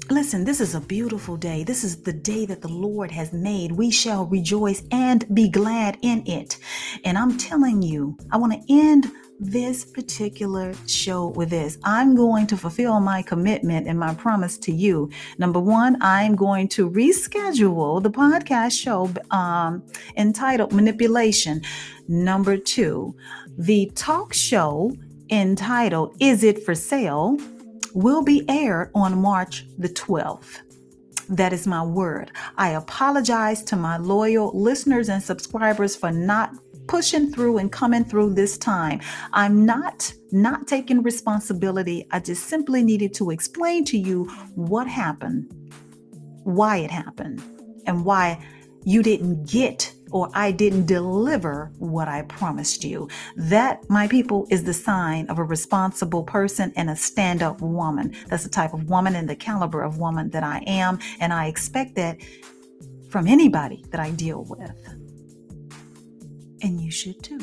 Listen, 0.09 0.45
this 0.45 0.61
is 0.61 0.75
a 0.75 0.79
beautiful 0.79 1.35
day. 1.35 1.63
This 1.63 1.83
is 1.83 2.03
the 2.03 2.13
day 2.13 2.45
that 2.45 2.61
the 2.61 2.69
Lord 2.69 3.11
has 3.11 3.33
made. 3.33 3.71
We 3.71 3.89
shall 3.91 4.27
rejoice 4.27 4.83
and 4.91 5.25
be 5.35 5.49
glad 5.49 5.97
in 6.03 6.25
it. 6.27 6.57
And 7.03 7.17
I'm 7.17 7.37
telling 7.37 7.81
you, 7.81 8.15
I 8.31 8.37
want 8.37 8.53
to 8.53 8.73
end 8.73 9.11
this 9.39 9.83
particular 9.83 10.73
show 10.87 11.27
with 11.29 11.49
this. 11.49 11.77
I'm 11.83 12.15
going 12.15 12.47
to 12.47 12.57
fulfill 12.57 12.99
my 12.99 13.21
commitment 13.21 13.87
and 13.87 13.99
my 13.99 14.13
promise 14.13 14.57
to 14.59 14.71
you. 14.71 15.09
Number 15.37 15.59
one, 15.59 15.97
I'm 16.01 16.35
going 16.35 16.67
to 16.69 16.89
reschedule 16.89 18.01
the 18.01 18.11
podcast 18.11 18.79
show 18.79 19.11
um, 19.35 19.83
entitled 20.17 20.73
Manipulation. 20.73 21.61
Number 22.07 22.57
two, 22.57 23.15
the 23.57 23.91
talk 23.95 24.33
show 24.33 24.95
entitled 25.29 26.15
Is 26.19 26.43
It 26.43 26.63
for 26.63 26.75
Sale? 26.75 27.37
will 27.95 28.21
be 28.21 28.43
aired 28.49 28.91
on 28.93 29.17
March 29.17 29.65
the 29.77 29.87
12th. 29.87 30.59
That 31.29 31.53
is 31.53 31.65
my 31.65 31.81
word. 31.81 32.31
I 32.57 32.71
apologize 32.71 33.63
to 33.63 33.75
my 33.75 33.97
loyal 33.97 34.51
listeners 34.53 35.09
and 35.09 35.23
subscribers 35.23 35.95
for 35.95 36.11
not 36.11 36.51
pushing 36.87 37.31
through 37.31 37.57
and 37.57 37.71
coming 37.71 38.05
through 38.05 38.33
this 38.33 38.57
time. 38.57 39.01
I'm 39.33 39.65
not 39.65 40.13
not 40.31 40.67
taking 40.67 41.01
responsibility. 41.01 42.07
I 42.11 42.19
just 42.19 42.47
simply 42.47 42.83
needed 42.83 43.13
to 43.15 43.31
explain 43.31 43.85
to 43.85 43.97
you 43.97 44.25
what 44.55 44.87
happened, 44.87 45.49
why 46.43 46.77
it 46.77 46.91
happened, 46.91 47.41
and 47.85 48.03
why 48.03 48.43
you 48.83 49.01
didn't 49.01 49.49
get 49.49 49.93
or 50.11 50.29
I 50.33 50.51
didn't 50.51 50.85
deliver 50.85 51.71
what 51.77 52.07
I 52.07 52.21
promised 52.21 52.83
you. 52.83 53.09
That, 53.35 53.89
my 53.89 54.07
people, 54.07 54.47
is 54.49 54.63
the 54.63 54.73
sign 54.73 55.27
of 55.27 55.39
a 55.39 55.43
responsible 55.43 56.23
person 56.23 56.71
and 56.75 56.89
a 56.89 56.95
stand 56.95 57.41
up 57.43 57.59
woman. 57.59 58.15
That's 58.27 58.43
the 58.43 58.49
type 58.49 58.73
of 58.73 58.89
woman 58.89 59.15
and 59.15 59.27
the 59.27 59.35
caliber 59.35 59.81
of 59.81 59.97
woman 59.97 60.29
that 60.29 60.43
I 60.43 60.63
am. 60.67 60.99
And 61.19 61.33
I 61.33 61.47
expect 61.47 61.95
that 61.95 62.17
from 63.09 63.27
anybody 63.27 63.83
that 63.89 63.99
I 63.99 64.11
deal 64.11 64.45
with. 64.47 64.71
And 66.65 66.81
you 66.81 66.89
should 66.89 67.21
too. 67.21 67.39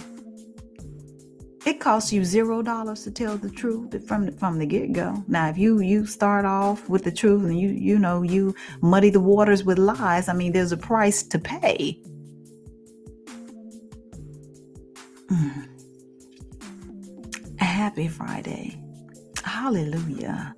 It 1.64 1.78
costs 1.78 2.12
you 2.12 2.24
zero 2.24 2.60
dollars 2.60 3.04
to 3.04 3.12
tell 3.12 3.36
the 3.36 3.48
truth 3.48 4.08
from 4.08 4.26
the, 4.26 4.32
from 4.32 4.58
the 4.58 4.66
get 4.66 4.92
go. 4.92 5.22
Now, 5.28 5.48
if 5.48 5.56
you 5.56 5.78
you 5.78 6.06
start 6.06 6.44
off 6.44 6.88
with 6.88 7.04
the 7.04 7.12
truth 7.12 7.44
and 7.44 7.56
you 7.56 7.68
you 7.68 8.00
know 8.00 8.22
you 8.22 8.52
muddy 8.80 9.10
the 9.10 9.20
waters 9.20 9.62
with 9.62 9.78
lies, 9.78 10.28
I 10.28 10.32
mean, 10.32 10.50
there's 10.50 10.72
a 10.72 10.76
price 10.76 11.22
to 11.22 11.38
pay. 11.38 12.00
Mm. 15.28 15.68
Happy 17.60 18.08
Friday. 18.08 18.82
Hallelujah. 19.44 20.56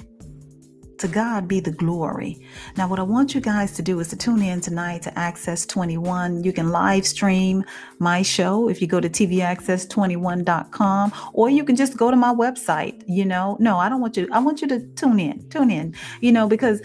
To 1.04 1.10
God 1.10 1.46
be 1.46 1.60
the 1.60 1.70
glory. 1.70 2.40
Now, 2.78 2.88
what 2.88 2.98
I 2.98 3.02
want 3.02 3.34
you 3.34 3.42
guys 3.42 3.72
to 3.72 3.82
do 3.82 4.00
is 4.00 4.08
to 4.08 4.16
tune 4.16 4.40
in 4.40 4.62
tonight 4.62 5.02
to 5.02 5.18
Access 5.18 5.66
21. 5.66 6.42
You 6.42 6.50
can 6.50 6.70
live 6.70 7.06
stream 7.06 7.62
my 7.98 8.22
show 8.22 8.70
if 8.70 8.80
you 8.80 8.86
go 8.86 9.00
to 9.00 9.10
tvaccess21.com, 9.10 11.12
or 11.34 11.50
you 11.50 11.62
can 11.62 11.76
just 11.76 11.98
go 11.98 12.10
to 12.10 12.16
my 12.16 12.32
website. 12.32 13.04
You 13.06 13.26
know, 13.26 13.58
no, 13.60 13.76
I 13.76 13.90
don't 13.90 14.00
want 14.00 14.16
you, 14.16 14.26
I 14.32 14.38
want 14.38 14.62
you 14.62 14.68
to 14.68 14.80
tune 14.94 15.20
in, 15.20 15.46
tune 15.50 15.70
in, 15.70 15.94
you 16.22 16.32
know, 16.32 16.48
because 16.48 16.80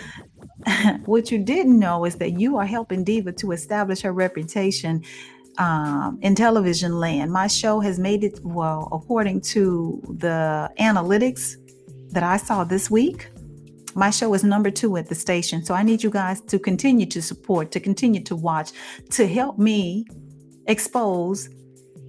what 1.06 1.32
you 1.32 1.40
didn't 1.40 1.80
know 1.80 2.04
is 2.04 2.16
that 2.16 2.38
you 2.38 2.58
are 2.58 2.66
helping 2.66 3.06
Diva 3.06 3.32
to 3.32 3.54
establish 3.54 4.02
her 4.02 4.12
reputation 4.12 5.02
um, 5.60 6.20
in 6.22 6.36
television 6.36 7.00
land. 7.00 7.32
My 7.32 7.48
show 7.48 7.80
has 7.80 7.98
made 7.98 8.26
it, 8.26 8.42
well, 8.44 8.90
according 8.92 9.40
to 9.54 10.02
the 10.20 10.70
analytics 10.78 11.56
that 12.12 12.24
I 12.24 12.36
saw 12.36 12.66
this 12.66 12.92
week, 12.92 13.30
my 14.00 14.10
show 14.10 14.34
is 14.34 14.46
number 14.46 14.72
two 14.72 14.96
at 14.96 15.10
the 15.10 15.16
station. 15.16 15.64
So 15.64 15.74
I 15.74 15.84
need 15.84 16.02
you 16.02 16.10
guys 16.10 16.40
to 16.42 16.58
continue 16.58 17.06
to 17.08 17.22
support, 17.22 17.72
to 17.72 17.82
continue 17.82 18.24
to 18.24 18.36
watch, 18.36 18.72
to 19.12 19.28
help 19.28 19.60
me 19.60 20.06
expose 20.68 21.50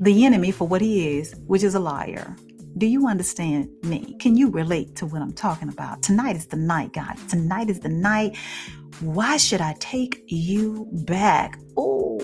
the 0.01 0.25
enemy 0.25 0.53
for 0.53 0.69
what 0.69 0.81
he 0.81 1.19
is, 1.19 1.35
which 1.49 1.65
is 1.65 1.75
a 1.75 1.81
liar. 1.81 2.37
Do 2.79 2.87
you 2.87 3.09
understand 3.09 3.69
me? 3.83 4.17
Can 4.21 4.37
you 4.37 4.49
relate 4.51 4.95
to 4.97 5.07
what 5.07 5.21
I'm 5.21 5.33
talking 5.33 5.69
about? 5.69 6.03
Tonight 6.03 6.37
is 6.37 6.47
the 6.47 6.57
night, 6.57 6.93
God. 6.93 7.17
Tonight 7.29 7.69
is 7.69 7.81
the 7.81 7.89
night. 7.89 8.37
Why 9.01 9.37
should 9.37 9.61
I 9.61 9.75
take 9.81 10.23
you 10.29 10.87
back? 10.93 11.59
Oh, 11.77 12.21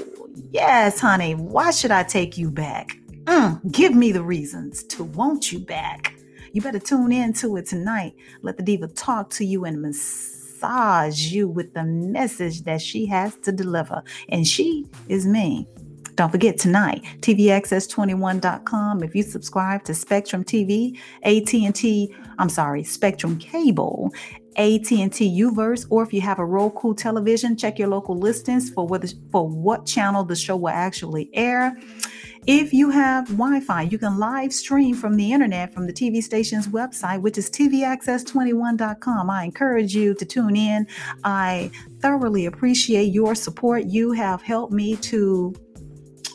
yes, 0.52 1.00
honey. 1.00 1.34
Why 1.34 1.72
should 1.72 1.90
I 1.90 2.04
take 2.04 2.38
you 2.38 2.52
back? 2.52 2.96
Mm, 3.24 3.72
give 3.72 3.96
me 3.96 4.12
the 4.12 4.22
reasons 4.22 4.84
to 4.84 5.02
want 5.02 5.50
you 5.50 5.58
back. 5.58 6.15
You 6.56 6.62
better 6.62 6.78
tune 6.78 7.12
in 7.12 7.34
to 7.34 7.58
it 7.58 7.66
tonight. 7.66 8.14
Let 8.40 8.56
the 8.56 8.62
diva 8.62 8.88
talk 8.88 9.28
to 9.32 9.44
you 9.44 9.66
and 9.66 9.82
massage 9.82 11.18
you 11.18 11.48
with 11.48 11.74
the 11.74 11.84
message 11.84 12.62
that 12.62 12.80
she 12.80 13.04
has 13.04 13.36
to 13.42 13.52
deliver. 13.52 14.02
And 14.30 14.48
she 14.48 14.86
is 15.10 15.26
me. 15.26 15.68
Don't 16.14 16.30
forget 16.30 16.56
tonight, 16.56 17.04
TVAccess21.com. 17.20 19.02
If 19.02 19.14
you 19.14 19.22
subscribe 19.22 19.84
to 19.84 19.92
Spectrum 19.92 20.44
TV, 20.44 20.98
AT&T, 21.24 22.16
I'm 22.38 22.48
sorry, 22.48 22.84
Spectrum 22.84 23.38
Cable, 23.38 24.14
AT&T 24.56 25.42
Uverse, 25.42 25.86
or 25.90 26.02
if 26.04 26.14
you 26.14 26.22
have 26.22 26.38
a 26.38 26.44
Roku 26.46 26.94
television, 26.94 27.54
check 27.58 27.78
your 27.78 27.88
local 27.88 28.16
listings 28.16 28.70
for 28.70 28.86
what 28.86 29.12
for 29.30 29.46
what 29.46 29.84
channel 29.84 30.24
the 30.24 30.34
show 30.34 30.56
will 30.56 30.70
actually 30.70 31.28
air. 31.34 31.76
If 32.46 32.72
you 32.72 32.90
have 32.90 33.26
Wi 33.26 33.58
Fi, 33.58 33.82
you 33.82 33.98
can 33.98 34.18
live 34.18 34.52
stream 34.52 34.94
from 34.94 35.16
the 35.16 35.32
internet 35.32 35.74
from 35.74 35.88
the 35.88 35.92
TV 35.92 36.22
station's 36.22 36.68
website, 36.68 37.20
which 37.20 37.36
is 37.38 37.50
tvaccess21.com. 37.50 39.28
I 39.28 39.42
encourage 39.42 39.96
you 39.96 40.14
to 40.14 40.24
tune 40.24 40.54
in. 40.54 40.86
I 41.24 41.72
thoroughly 41.98 42.46
appreciate 42.46 43.12
your 43.12 43.34
support. 43.34 43.86
You 43.86 44.12
have 44.12 44.42
helped 44.42 44.72
me 44.72 44.94
to 44.96 45.56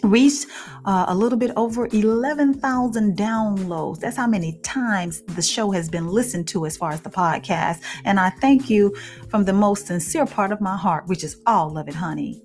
reach 0.04 0.48
uh, 0.84 1.06
a 1.08 1.16
little 1.16 1.38
bit 1.38 1.52
over 1.56 1.88
11,000 1.94 3.18
downloads. 3.18 4.00
That's 4.02 4.18
how 4.18 4.28
many 4.28 4.60
times 4.64 5.22
the 5.22 5.42
show 5.42 5.72
has 5.72 5.88
been 5.88 6.08
listened 6.08 6.50
to 6.50 6.66
as 6.66 6.76
far 6.76 6.92
as 6.92 7.00
the 7.00 7.10
podcast. 7.10 7.84
And 8.04 8.20
I 8.20 8.32
thank 8.32 8.70
you 8.70 8.94
from 9.30 9.46
the 9.46 9.54
most 9.54 9.88
sincere 9.88 10.26
part 10.26 10.52
of 10.52 10.60
my 10.60 10.76
heart, 10.76 11.08
which 11.08 11.24
is 11.24 11.38
all 11.46 11.78
of 11.78 11.88
it, 11.88 11.96
honey 11.96 12.44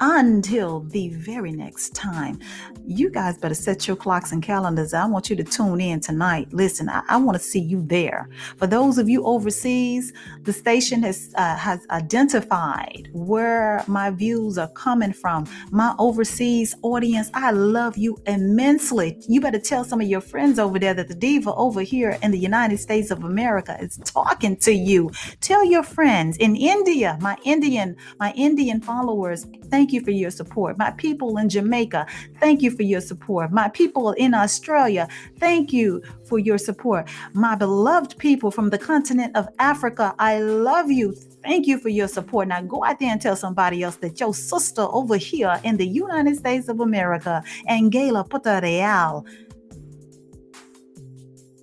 until 0.00 0.80
the 0.80 1.10
very 1.10 1.52
next 1.52 1.94
time. 1.94 2.38
You 2.86 3.10
guys 3.10 3.38
better 3.38 3.54
set 3.54 3.86
your 3.86 3.96
clocks 3.96 4.32
and 4.32 4.42
calendars. 4.42 4.94
I 4.94 5.06
want 5.06 5.30
you 5.30 5.36
to 5.36 5.44
tune 5.44 5.80
in 5.80 6.00
tonight. 6.00 6.48
Listen, 6.52 6.88
I, 6.88 7.02
I 7.08 7.18
want 7.18 7.36
to 7.36 7.42
see 7.42 7.60
you 7.60 7.84
there. 7.86 8.28
For 8.56 8.66
those 8.66 8.98
of 8.98 9.08
you 9.08 9.24
overseas, 9.24 10.12
the 10.42 10.52
station 10.52 11.02
has 11.02 11.32
uh, 11.36 11.56
has 11.56 11.86
identified 11.90 13.08
where 13.12 13.84
my 13.86 14.10
views 14.10 14.58
are 14.58 14.68
coming 14.68 15.12
from. 15.12 15.46
My 15.70 15.94
overseas 15.98 16.74
audience, 16.82 17.30
I 17.34 17.50
love 17.50 17.96
you 17.96 18.16
immensely. 18.26 19.18
You 19.28 19.40
better 19.40 19.58
tell 19.60 19.84
some 19.84 20.00
of 20.00 20.08
your 20.08 20.20
friends 20.20 20.58
over 20.58 20.78
there 20.78 20.94
that 20.94 21.08
the 21.08 21.14
diva 21.14 21.54
over 21.54 21.82
here 21.82 22.18
in 22.22 22.30
the 22.30 22.38
United 22.38 22.78
States 22.78 23.10
of 23.10 23.24
America 23.24 23.76
is 23.80 23.98
talking 24.04 24.56
to 24.58 24.72
you. 24.72 25.10
Tell 25.40 25.64
your 25.64 25.82
friends 25.82 26.36
in 26.38 26.56
India, 26.56 27.18
my 27.20 27.36
Indian, 27.44 27.96
my 28.18 28.32
Indian 28.32 28.80
followers, 28.80 29.46
Thank 29.70 29.92
you 29.92 30.00
for 30.02 30.10
your 30.10 30.30
support. 30.30 30.76
My 30.78 30.90
people 30.92 31.36
in 31.36 31.48
Jamaica, 31.48 32.06
thank 32.40 32.62
you 32.62 32.70
for 32.70 32.82
your 32.82 33.00
support. 33.00 33.52
My 33.52 33.68
people 33.68 34.12
in 34.12 34.34
Australia, 34.34 35.08
thank 35.38 35.72
you 35.72 36.02
for 36.28 36.38
your 36.38 36.58
support. 36.58 37.08
My 37.32 37.54
beloved 37.54 38.18
people 38.18 38.50
from 38.50 38.70
the 38.70 38.78
continent 38.78 39.36
of 39.36 39.48
Africa, 39.58 40.14
I 40.18 40.40
love 40.40 40.90
you. 40.90 41.14
Thank 41.42 41.66
you 41.66 41.78
for 41.78 41.88
your 41.88 42.08
support. 42.08 42.48
Now 42.48 42.60
go 42.62 42.84
out 42.84 42.98
there 42.98 43.10
and 43.10 43.20
tell 43.20 43.36
somebody 43.36 43.82
else 43.82 43.96
that 43.96 44.20
your 44.20 44.34
sister 44.34 44.82
over 44.82 45.16
here 45.16 45.60
in 45.64 45.76
the 45.76 45.86
United 45.86 46.36
States 46.36 46.68
of 46.68 46.80
America, 46.80 47.42
Angela 47.66 48.24
Puerto 48.24 48.60
Real, 48.62 49.24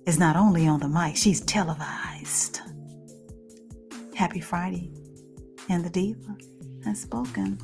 is 0.06 0.18
not 0.18 0.36
only 0.36 0.66
on 0.66 0.80
the 0.80 0.88
mic, 0.88 1.16
she's 1.16 1.42
televised. 1.42 2.60
Happy 4.14 4.40
Friday. 4.40 4.90
And 5.68 5.84
the 5.84 5.90
diva 5.90 6.36
has 6.84 7.02
spoken. 7.02 7.58